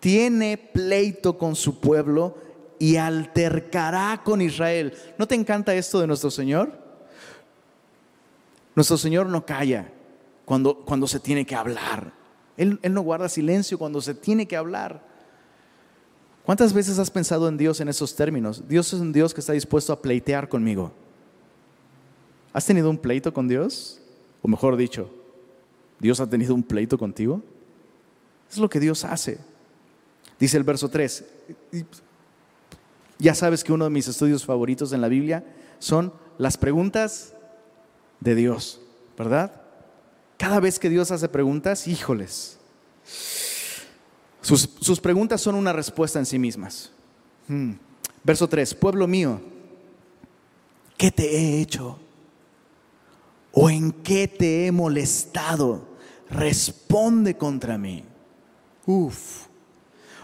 [0.00, 2.38] tiene pleito con su pueblo
[2.78, 4.94] y altercará con Israel.
[5.18, 6.72] ¿No te encanta esto de nuestro Señor?
[8.74, 9.92] Nuestro Señor no calla
[10.46, 12.14] cuando, cuando se tiene que hablar.
[12.56, 15.06] Él, él no guarda silencio cuando se tiene que hablar.
[16.44, 18.66] ¿Cuántas veces has pensado en Dios en esos términos?
[18.66, 21.03] Dios es un Dios que está dispuesto a pleitear conmigo.
[22.54, 24.00] ¿Has tenido un pleito con Dios?
[24.40, 25.10] O mejor dicho,
[25.98, 27.42] ¿Dios ha tenido un pleito contigo?
[28.50, 29.38] Es lo que Dios hace.
[30.38, 31.24] Dice el verso 3.
[33.18, 35.44] Ya sabes que uno de mis estudios favoritos en la Biblia
[35.80, 37.34] son las preguntas
[38.20, 38.80] de Dios,
[39.18, 39.60] ¿verdad?
[40.36, 42.58] Cada vez que Dios hace preguntas, híjoles,
[44.42, 46.92] sus, preguntas son una respuesta en sí mismas.
[47.48, 47.72] Hmm.
[48.22, 49.40] Verso 3, pueblo mío,
[50.96, 51.98] ¿qué te he hecho?
[53.54, 55.88] ¿O en qué te he molestado?
[56.28, 58.04] Responde contra mí.
[58.86, 59.46] Uf.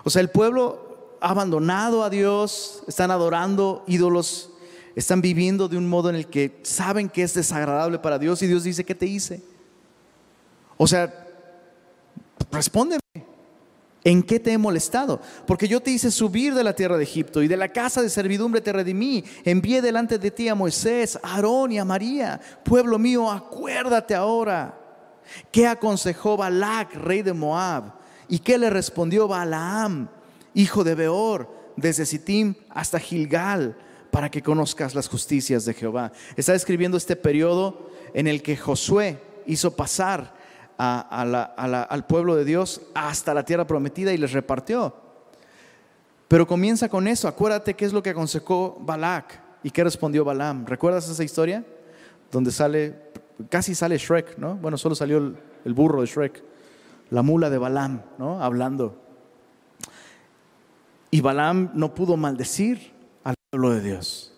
[0.04, 4.50] O sea, el pueblo ha abandonado a Dios, están adorando ídolos
[4.96, 8.46] están viviendo de un modo en el que saben que es desagradable para Dios y
[8.46, 9.42] Dios dice, ¿qué te hice?
[10.76, 11.26] O sea,
[12.50, 13.00] respóndeme.
[14.02, 15.20] ¿En qué te he molestado?
[15.46, 18.08] Porque yo te hice subir de la tierra de Egipto y de la casa de
[18.08, 19.24] servidumbre te redimí.
[19.44, 22.40] Envié delante de ti a Moisés, a Aarón y a María.
[22.64, 24.78] Pueblo mío, acuérdate ahora.
[25.52, 27.92] ¿Qué aconsejó Balac, rey de Moab?
[28.26, 30.08] ¿Y qué le respondió Balaam,
[30.54, 33.76] hijo de Beor, desde Sittim hasta Gilgal?
[34.10, 36.12] para que conozcas las justicias de Jehová.
[36.36, 40.34] Está escribiendo este periodo en el que Josué hizo pasar
[40.80, 44.94] al pueblo de Dios hasta la tierra prometida y les repartió.
[46.26, 47.28] Pero comienza con eso.
[47.28, 50.64] Acuérdate qué es lo que aconsejó Balak y qué respondió Balaam.
[50.64, 51.64] ¿Recuerdas esa historia?
[52.30, 52.94] Donde sale,
[53.48, 54.54] casi sale Shrek, ¿no?
[54.54, 56.42] Bueno, solo salió el, el burro de Shrek,
[57.10, 58.42] la mula de Balaam, ¿no?
[58.42, 58.96] Hablando.
[61.10, 62.92] Y Balaam no pudo maldecir
[63.24, 64.32] al pueblo de Dios.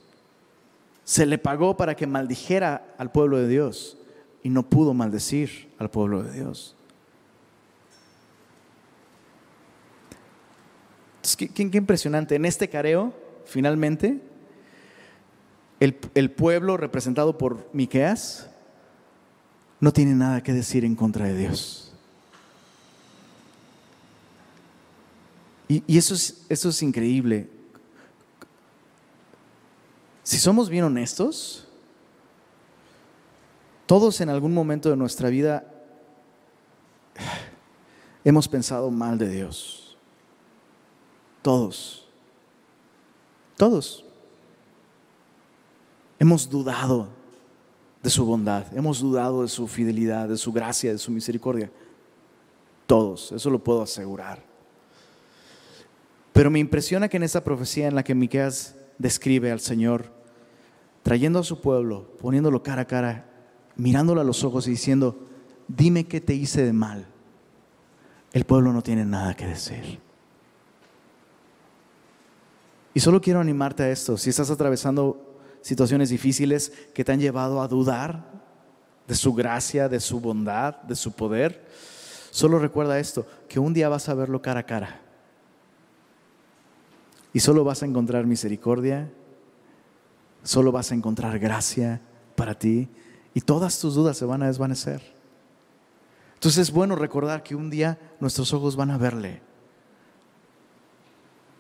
[1.04, 3.98] Se le pagó para que maldijera al pueblo de Dios
[4.42, 6.76] y no pudo maldecir al pueblo de Dios.
[11.36, 12.34] qué, impresionante.
[12.34, 13.14] En este careo,
[13.44, 14.20] finalmente,
[15.80, 18.48] el, el, pueblo representado por Miqueas
[19.80, 21.92] no tiene nada que decir en contra de Dios.
[25.68, 27.48] Y, y eso, es, eso es increíble.
[30.22, 31.68] Si somos bien honestos,
[33.92, 35.66] todos en algún momento de nuestra vida
[38.24, 39.98] hemos pensado mal de Dios.
[41.42, 42.08] Todos.
[43.54, 44.02] Todos.
[46.18, 47.10] Hemos dudado
[48.02, 51.70] de su bondad, hemos dudado de su fidelidad, de su gracia, de su misericordia.
[52.86, 54.42] Todos, eso lo puedo asegurar.
[56.32, 60.06] Pero me impresiona que en esa profecía en la que Miqueas describe al Señor
[61.02, 63.28] trayendo a su pueblo, poniéndolo cara a cara,
[63.76, 65.18] mirándolo a los ojos y diciendo,
[65.68, 67.06] dime qué te hice de mal.
[68.32, 70.00] El pueblo no tiene nada que decir.
[72.94, 77.62] Y solo quiero animarte a esto, si estás atravesando situaciones difíciles que te han llevado
[77.62, 78.42] a dudar
[79.06, 81.66] de su gracia, de su bondad, de su poder,
[82.30, 85.00] solo recuerda esto, que un día vas a verlo cara a cara
[87.32, 89.10] y solo vas a encontrar misericordia,
[90.42, 92.00] solo vas a encontrar gracia
[92.36, 92.88] para ti
[93.34, 95.02] y todas tus dudas se van a desvanecer.
[96.34, 99.40] Entonces es bueno recordar que un día nuestros ojos van a verle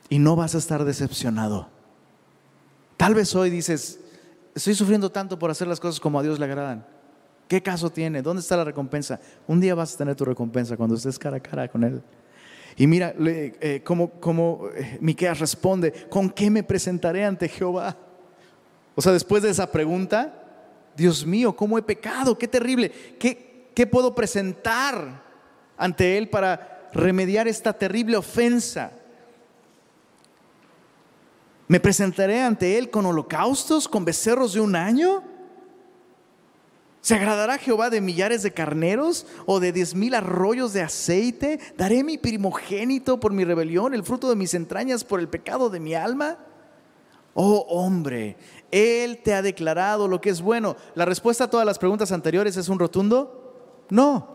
[0.08, 1.68] y no vas a estar decepcionado.
[2.96, 4.00] Tal vez hoy dices,
[4.54, 6.84] estoy sufriendo tanto por hacer las cosas como a Dios le agradan.
[7.48, 8.22] ¿Qué caso tiene?
[8.22, 9.20] ¿Dónde está la recompensa?
[9.46, 12.02] Un día vas a tener tu recompensa cuando estés cara a cara con Él.
[12.76, 17.96] Y mira eh, cómo, eh, Miqueas responde, ¿con qué me presentaré ante Jehová?
[18.94, 20.41] O sea, después de esa pregunta,
[20.96, 22.36] Dios mío, ¿cómo he pecado?
[22.36, 22.90] Qué terrible.
[23.18, 25.22] ¿Qué, qué puedo presentar
[25.76, 28.92] ante Él para remediar esta terrible ofensa?
[31.68, 35.24] ¿Me presentaré ante Él con holocaustos, con becerros de un año?
[37.00, 41.58] ¿Se agradará Jehová de millares de carneros o de diez mil arroyos de aceite?
[41.76, 45.80] ¿Daré mi primogénito por mi rebelión, el fruto de mis entrañas por el pecado de
[45.80, 46.38] mi alma?
[47.34, 48.36] Oh hombre,
[48.72, 50.76] Él te ha declarado lo que es bueno.
[50.96, 53.38] La respuesta a todas las preguntas anteriores es un rotundo
[53.92, 54.26] no.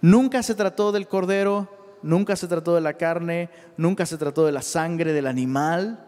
[0.00, 1.68] Nunca se trató del cordero,
[2.02, 6.06] nunca se trató de la carne, nunca se trató de la sangre del animal.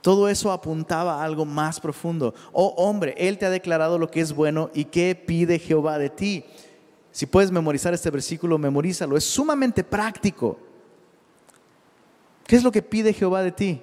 [0.00, 2.34] Todo eso apuntaba a algo más profundo.
[2.52, 6.10] Oh hombre, Él te ha declarado lo que es bueno y qué pide Jehová de
[6.10, 6.44] ti.
[7.12, 9.16] Si puedes memorizar este versículo, memorízalo.
[9.16, 10.58] Es sumamente práctico.
[12.48, 13.82] ¿Qué es lo que pide Jehová de ti?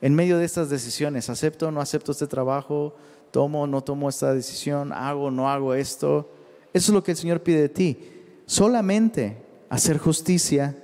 [0.00, 2.94] En medio de estas decisiones, ¿acepto o no acepto este trabajo?
[3.30, 4.92] ¿Tomo o no tomo esta decisión?
[4.92, 6.30] ¿Hago o no hago esto?
[6.72, 7.98] Eso es lo que el Señor pide de ti.
[8.46, 9.38] Solamente
[9.68, 10.76] hacer justicia,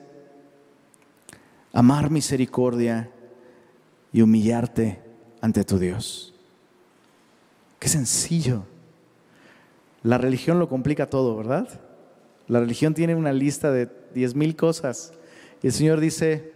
[1.72, 3.10] amar misericordia
[4.12, 5.00] y humillarte
[5.40, 6.34] ante tu Dios.
[7.78, 8.64] Qué sencillo.
[10.02, 11.68] La religión lo complica todo, ¿verdad?
[12.48, 15.12] La religión tiene una lista de diez mil cosas.
[15.62, 16.52] Y el Señor dice,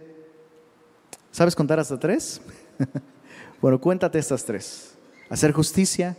[1.35, 2.39] ¿sabes contar hasta tres?
[3.61, 4.95] bueno, cuéntate estas tres.
[5.29, 6.17] Hacer justicia,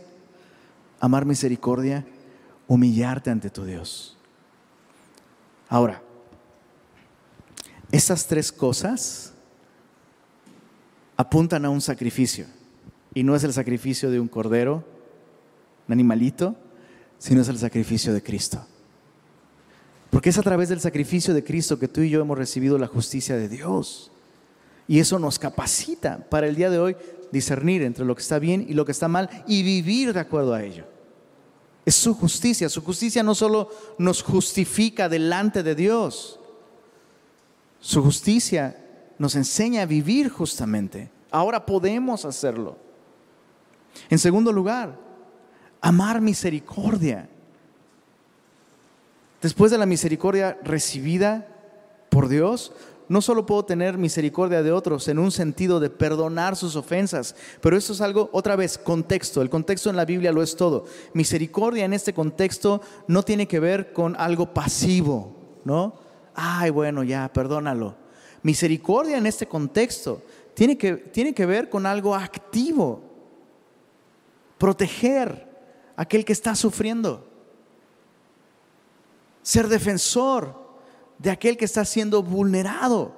[0.99, 2.05] amar misericordia,
[2.67, 4.15] humillarte ante tu Dios.
[5.69, 6.03] Ahora,
[7.91, 9.33] estas tres cosas
[11.15, 12.45] apuntan a un sacrificio.
[13.15, 14.85] Y no es el sacrificio de un cordero,
[15.87, 16.55] un animalito,
[17.17, 18.63] sino es el sacrificio de Cristo.
[20.11, 22.85] Porque es a través del sacrificio de Cristo que tú y yo hemos recibido la
[22.85, 24.11] justicia de Dios.
[24.87, 26.95] Y eso nos capacita para el día de hoy
[27.31, 30.53] discernir entre lo que está bien y lo que está mal y vivir de acuerdo
[30.53, 30.85] a ello.
[31.85, 32.69] Es su justicia.
[32.69, 36.39] Su justicia no solo nos justifica delante de Dios,
[37.79, 38.75] su justicia
[39.17, 41.09] nos enseña a vivir justamente.
[41.31, 42.77] Ahora podemos hacerlo.
[44.09, 44.97] En segundo lugar,
[45.81, 47.29] amar misericordia.
[49.41, 51.47] Después de la misericordia recibida
[52.09, 52.73] por Dios,
[53.09, 57.77] no solo puedo tener misericordia de otros en un sentido de perdonar sus ofensas, pero
[57.77, 59.41] eso es algo, otra vez, contexto.
[59.41, 60.85] El contexto en la Biblia lo es todo.
[61.13, 65.95] Misericordia en este contexto no tiene que ver con algo pasivo, ¿no?
[66.35, 67.95] Ay, bueno, ya, perdónalo.
[68.43, 70.21] Misericordia en este contexto
[70.53, 73.01] tiene que, tiene que ver con algo activo.
[74.57, 75.47] Proteger
[75.95, 77.25] a aquel que está sufriendo.
[79.41, 80.66] Ser defensor
[81.19, 83.11] de aquel que está siendo vulnerado.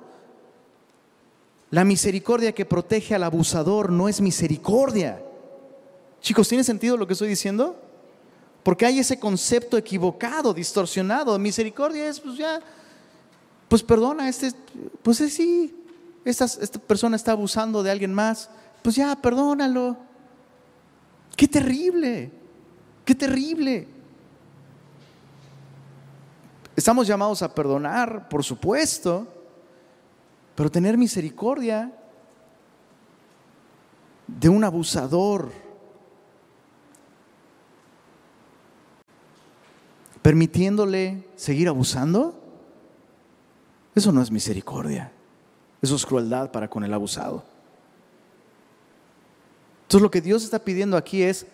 [1.72, 5.22] La misericordia que protege al abusador no es misericordia.
[6.22, 7.80] Chicos, ¿tiene sentido lo que estoy diciendo?
[8.64, 11.38] Porque hay ese concepto equivocado, distorsionado.
[11.38, 12.60] Misericordia es, pues ya,
[13.68, 14.52] pues perdona, este,
[15.04, 15.76] pues sí,
[16.26, 18.50] esta, esta persona está abusando de alguien más,
[18.82, 19.98] pues ya, perdónalo.
[21.36, 22.32] Qué terrible,
[23.06, 23.88] qué terrible.
[26.80, 29.28] Estamos llamados a perdonar, por supuesto,
[30.56, 31.94] pero tener misericordia
[34.26, 35.52] de un abusador,
[40.22, 42.42] permitiéndole seguir abusando,
[43.94, 45.12] eso no es misericordia,
[45.82, 47.44] eso es crueldad para con el abusado.
[49.82, 51.46] Entonces lo que Dios está pidiendo aquí es,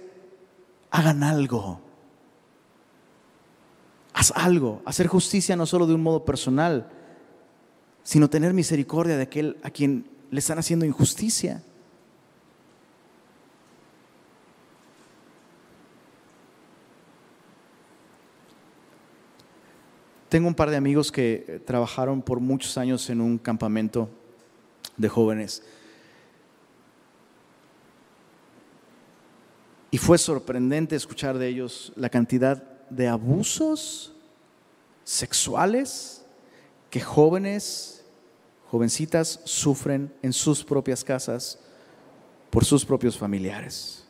[0.92, 1.82] hagan algo
[4.16, 6.90] haz algo, hacer justicia no solo de un modo personal,
[8.02, 11.62] sino tener misericordia de aquel a quien le están haciendo injusticia.
[20.30, 24.10] Tengo un par de amigos que eh, trabajaron por muchos años en un campamento
[24.96, 25.62] de jóvenes.
[29.92, 34.14] Y fue sorprendente escuchar de ellos la cantidad de abusos
[35.04, 36.26] sexuales
[36.90, 38.04] que jóvenes,
[38.70, 41.60] jovencitas sufren en sus propias casas
[42.50, 44.06] por sus propios familiares.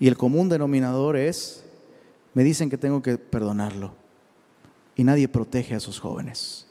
[0.00, 1.64] Y el común denominador es,
[2.34, 3.94] me dicen que tengo que perdonarlo.
[4.94, 6.66] Y nadie protege a esos jóvenes.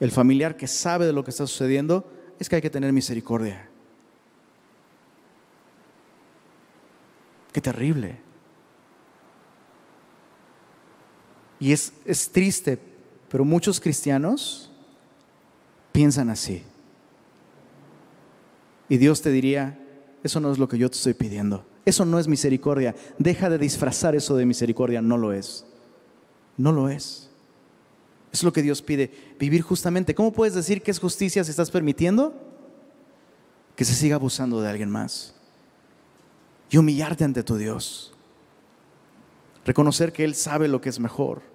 [0.00, 3.68] El familiar que sabe de lo que está sucediendo es que hay que tener misericordia.
[7.52, 8.18] Qué terrible.
[11.60, 12.78] Y es, es triste,
[13.28, 14.70] pero muchos cristianos
[15.92, 16.64] piensan así.
[18.88, 19.78] Y Dios te diría,
[20.24, 21.64] eso no es lo que yo te estoy pidiendo.
[21.84, 22.94] Eso no es misericordia.
[23.18, 25.02] Deja de disfrazar eso de misericordia.
[25.02, 25.64] No lo es.
[26.56, 27.30] No lo es.
[28.32, 29.10] Es lo que Dios pide.
[29.38, 30.14] Vivir justamente.
[30.14, 32.34] ¿Cómo puedes decir que es justicia si estás permitiendo
[33.76, 35.34] que se siga abusando de alguien más?
[36.72, 38.12] Y humillarte ante tu Dios.
[39.64, 41.52] Reconocer que Él sabe lo que es mejor.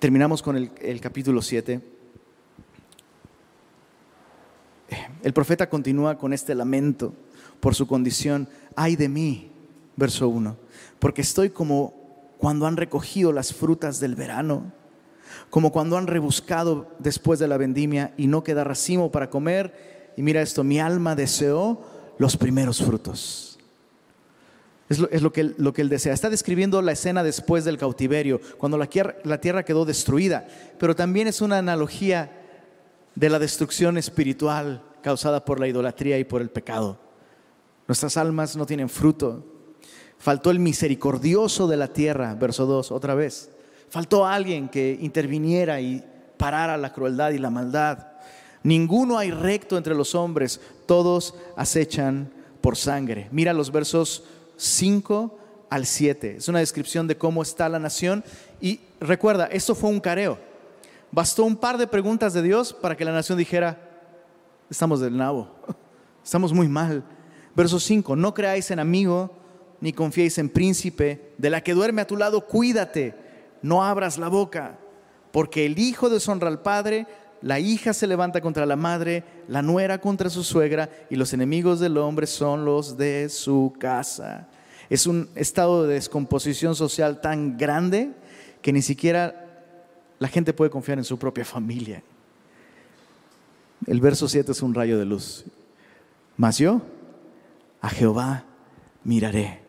[0.00, 1.80] terminamos con el, capítulo 7.
[5.22, 7.14] El profeta continúa con este lamento
[7.60, 8.48] por su condición.
[8.74, 9.52] Ay de mí,
[9.96, 10.56] verso 1,
[10.98, 11.94] porque estoy como
[12.38, 14.72] cuando han recogido las frutas del verano,
[15.50, 19.99] como cuando han rebuscado después de la vendimia y no queda racimo para comer.
[20.16, 21.80] Y mira esto, mi alma deseó
[22.18, 23.58] los primeros frutos.
[24.88, 26.12] Es lo, que, él desea.
[26.12, 28.88] Está describiendo la escena después del cautiverio, cuando la
[29.22, 30.48] la tierra quedó destruida,
[30.80, 32.32] pero también es una analogía
[33.14, 36.98] de la destrucción espiritual causada por la idolatría y por el pecado.
[37.86, 39.44] Nuestras almas no tienen fruto.
[40.18, 43.50] Faltó el misericordioso de la tierra, verso 2, otra vez.
[43.88, 46.04] Faltó alguien que interviniera y
[46.36, 48.08] parara la crueldad y la maldad.
[48.62, 52.30] Ninguno hay recto entre los hombres, todos acechan
[52.60, 53.28] por sangre.
[53.32, 54.24] Mira los versos
[54.56, 55.38] 5
[55.70, 56.36] al 7.
[56.36, 58.22] Es una descripción de cómo está la nación.
[58.60, 60.38] Y recuerda, esto fue un careo.
[61.10, 63.90] Bastó un par de preguntas de Dios para que la nación dijera,
[64.68, 65.50] estamos del nabo,
[66.22, 67.02] estamos muy mal.
[67.54, 69.30] Verso 5, no creáis en amigo,
[69.80, 73.14] ni confiéis en príncipe, de la que duerme a tu lado, cuídate,
[73.62, 74.78] no abras la boca,
[75.32, 77.06] porque el hijo deshonra al padre,
[77.42, 81.80] la hija se levanta contra la madre, la nuera contra su suegra, y los enemigos
[81.80, 84.48] del hombre son los de su casa.
[84.90, 88.10] Es un estado de descomposición social tan grande
[88.60, 89.46] que ni siquiera
[90.18, 92.02] la gente puede confiar en su propia familia.
[93.86, 95.44] El verso 7 es un rayo de luz.
[96.36, 96.82] Mas yo
[97.80, 98.44] a Jehová
[99.04, 99.60] miraré,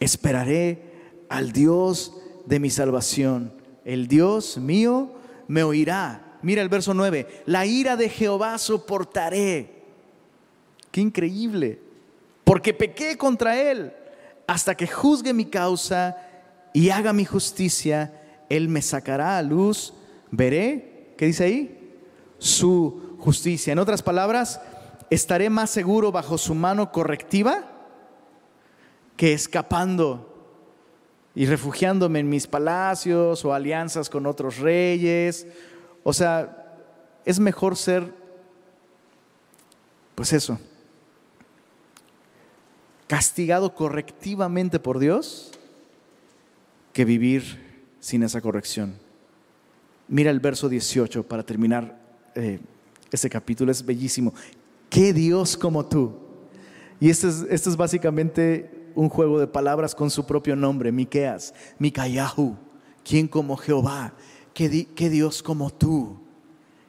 [0.00, 0.92] esperaré
[1.28, 2.14] al Dios
[2.46, 3.52] de mi salvación.
[3.84, 5.12] El Dios mío
[5.48, 6.31] me oirá.
[6.42, 9.82] Mira el verso 9, la ira de Jehová soportaré.
[10.90, 11.80] Qué increíble,
[12.44, 13.92] porque pequé contra él
[14.46, 16.16] hasta que juzgue mi causa
[16.72, 19.94] y haga mi justicia, él me sacará a luz.
[20.30, 21.94] Veré, ¿qué dice ahí?
[22.38, 23.72] Su justicia.
[23.72, 24.60] En otras palabras,
[25.10, 27.68] estaré más seguro bajo su mano correctiva
[29.16, 30.28] que escapando
[31.34, 35.46] y refugiándome en mis palacios o alianzas con otros reyes.
[36.02, 36.76] O sea,
[37.24, 38.12] es mejor ser,
[40.14, 40.58] pues eso,
[43.06, 45.52] castigado correctivamente por Dios
[46.92, 48.96] que vivir sin esa corrección.
[50.08, 52.00] Mira el verso 18 para terminar
[52.34, 52.58] eh,
[53.10, 54.34] este capítulo es bellísimo.
[54.90, 56.14] ¿Qué Dios como tú?
[57.00, 61.54] Y esto es, esto es básicamente un juego de palabras con su propio nombre, Miqueas,
[61.78, 62.56] Mikayahu,
[63.04, 64.14] ¿quién como Jehová?
[64.54, 66.18] ¿Qué, ¿Qué Dios como tú?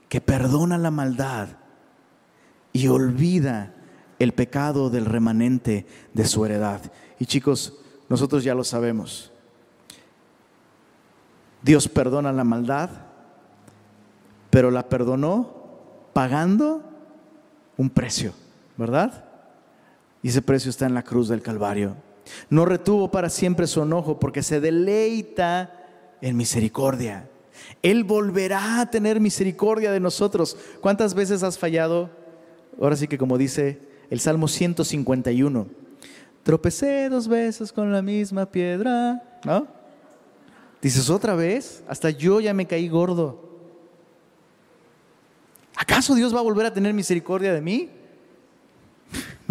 [0.10, 1.50] Que perdona la maldad
[2.72, 3.74] y olvida
[4.20, 6.82] el pecado del remanente de su heredad.
[7.20, 7.78] Y chicos,
[8.10, 9.32] nosotros ya lo sabemos.
[11.62, 12.90] Dios perdona la maldad,
[14.50, 15.64] pero la perdonó
[16.14, 16.84] pagando
[17.78, 18.34] un precio,
[18.78, 19.26] ¿verdad?
[20.22, 21.96] Y ese precio está en la cruz del Calvario.
[22.50, 25.72] No retuvo para siempre su enojo porque se deleita
[26.22, 27.30] en misericordia.
[27.82, 30.58] Él volverá a tener misericordia de nosotros.
[30.82, 32.10] ¿Cuántas veces has fallado?
[32.80, 35.68] Ahora sí que como dice el Salmo 151,
[36.44, 39.68] tropecé dos veces con la misma piedra, ¿no?
[40.82, 43.50] Dices otra vez, hasta yo ya me caí gordo.
[45.76, 47.90] ¿Acaso Dios va a volver a tener misericordia de mí?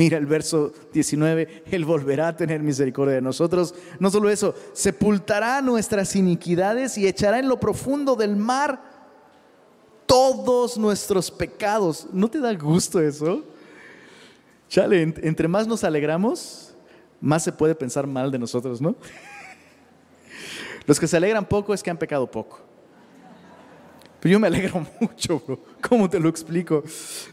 [0.03, 3.73] Mira el verso 19, Él volverá a tener misericordia de nosotros.
[4.01, 8.83] No solo eso, sepultará nuestras iniquidades y echará en lo profundo del mar
[10.05, 12.09] todos nuestros pecados.
[12.13, 13.45] ¿No te da gusto eso?
[14.69, 16.75] Chale, entre más nos alegramos,
[17.21, 18.97] más se puede pensar mal de nosotros, ¿no?
[20.85, 22.59] Los que se alegran poco es que han pecado poco.
[24.23, 25.59] Pero yo me alegro mucho, bro.
[25.81, 26.85] ¿Cómo te lo explico?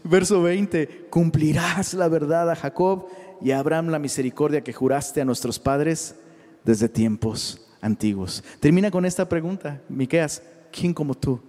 [0.02, 3.06] Verso 20, cumplirás la verdad a Jacob
[3.40, 6.16] y a Abraham la misericordia que juraste a nuestros padres
[6.64, 8.42] desde tiempos antiguos.
[8.58, 11.40] Termina con esta pregunta, Miqueas, ¿quién como tú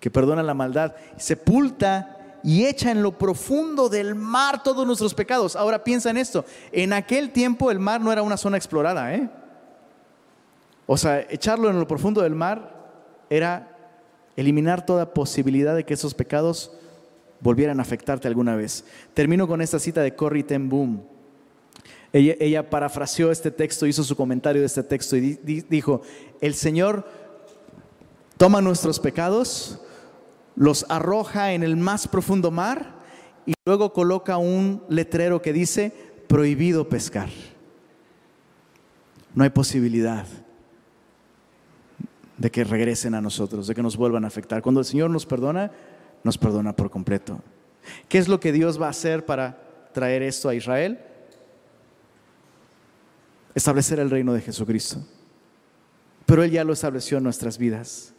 [0.00, 5.56] que perdona la maldad, sepulta y echa en lo profundo del mar todos nuestros pecados?
[5.56, 9.28] Ahora piensa en esto, en aquel tiempo el mar no era una zona explorada, ¿eh?
[10.86, 12.72] O sea, echarlo en lo profundo del mar
[13.28, 13.75] era
[14.36, 16.70] eliminar toda posibilidad de que esos pecados
[17.40, 18.84] volvieran a afectarte alguna vez.
[19.14, 21.02] Termino con esta cita de Corrie ten Boom.
[22.12, 26.00] Ella, parafraseó este texto, hizo su comentario de este texto y dijo,
[26.40, 27.06] el Señor
[28.38, 29.80] toma nuestros pecados,
[30.54, 32.94] los arroja en el más profundo mar
[33.44, 35.92] y luego coloca un letrero que dice,
[36.26, 37.28] prohibido pescar.
[39.34, 40.26] No hay posibilidad
[42.38, 44.62] de que regresen a nosotros, de que nos vuelvan a afectar.
[44.62, 45.70] Cuando el Señor nos perdona,
[46.22, 47.40] nos perdona por completo.
[48.08, 49.58] ¿Qué es lo que Dios va a hacer para
[49.92, 51.00] traer esto a Israel?
[53.54, 54.98] Establecer el reino de Jesucristo.
[56.26, 58.12] Pero Él ya lo estableció en nuestras vidas.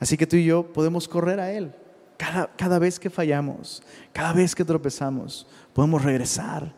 [0.00, 1.72] Así que tú y yo podemos correr a Él.
[2.16, 3.82] Cada, cada vez que fallamos,
[4.12, 6.74] cada vez que tropezamos, podemos regresar.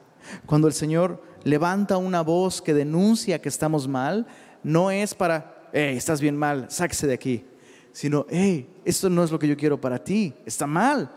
[0.47, 4.27] Cuando el Señor levanta una voz que denuncia que estamos mal,
[4.63, 7.45] no es para, hey, estás bien mal, sáquese de aquí,
[7.93, 11.11] sino, hey, esto no es lo que yo quiero para ti, está mal,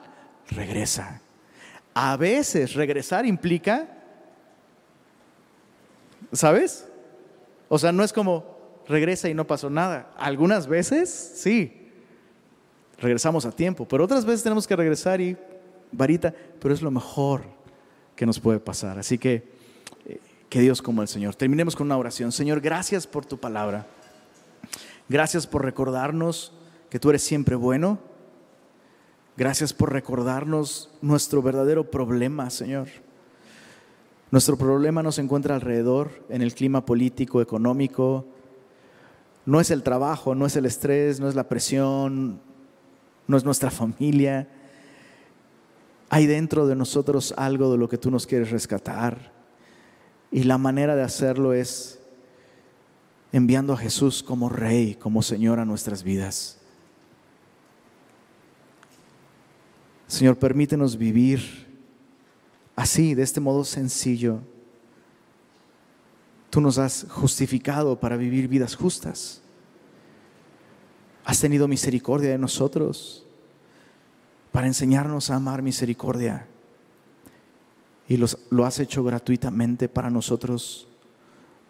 [0.49, 1.21] regresa.
[1.93, 3.87] A veces regresar implica,
[6.31, 6.87] ¿sabes?
[7.69, 10.11] O sea, no es como regresa y no pasó nada.
[10.17, 11.91] Algunas veces sí,
[12.97, 15.37] regresamos a tiempo, pero otras veces tenemos que regresar y
[15.91, 17.43] varita, pero es lo mejor
[18.15, 18.97] que nos puede pasar.
[18.97, 19.43] Así que
[20.05, 21.35] eh, que Dios como el Señor.
[21.35, 22.31] Terminemos con una oración.
[22.31, 23.85] Señor, gracias por tu palabra.
[25.09, 26.51] Gracias por recordarnos
[26.89, 27.99] que tú eres siempre bueno.
[29.37, 32.87] Gracias por recordarnos nuestro verdadero problema, Señor.
[34.31, 38.25] Nuestro problema no se encuentra alrededor, en el clima político, económico.
[39.45, 42.41] No es el trabajo, no es el estrés, no es la presión,
[43.27, 44.49] no es nuestra familia.
[46.09, 49.31] Hay dentro de nosotros algo de lo que tú nos quieres rescatar.
[50.31, 51.96] Y la manera de hacerlo es
[53.31, 56.57] enviando a Jesús como Rey, como Señor a nuestras vidas.
[60.07, 61.67] Señor, permítenos vivir
[62.75, 64.39] así, de este modo sencillo.
[66.49, 69.41] Tú nos has justificado para vivir vidas justas.
[71.25, 73.25] Has tenido misericordia de nosotros
[74.53, 76.47] para enseñarnos a amar misericordia.
[78.07, 80.86] Y lo has hecho gratuitamente para nosotros,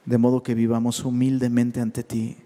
[0.08, 2.38] de modo que vivamos humildemente ante ti.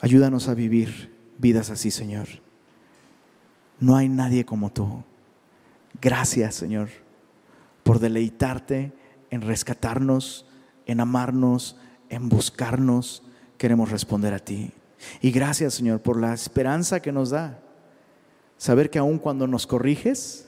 [0.00, 2.28] Ayúdanos a vivir vidas así, Señor.
[3.80, 5.02] No hay nadie como tú.
[6.00, 6.90] Gracias, Señor,
[7.82, 8.92] por deleitarte
[9.30, 10.46] en rescatarnos,
[10.86, 11.76] en amarnos,
[12.08, 13.24] en buscarnos.
[13.58, 14.70] Queremos responder a ti.
[15.20, 17.58] Y gracias, Señor, por la esperanza que nos da.
[18.58, 20.45] Saber que aun cuando nos corriges,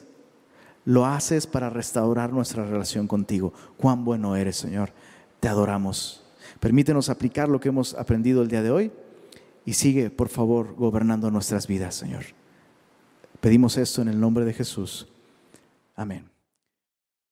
[0.89, 3.53] lo haces para restaurar nuestra relación contigo.
[3.77, 4.91] Cuán bueno eres, Señor.
[5.39, 6.23] Te adoramos.
[6.59, 8.91] Permítenos aplicar lo que hemos aprendido el día de hoy
[9.65, 12.23] y sigue, por favor, gobernando nuestras vidas, Señor.
[13.39, 15.07] Pedimos esto en el nombre de Jesús.
[15.95, 16.28] Amén.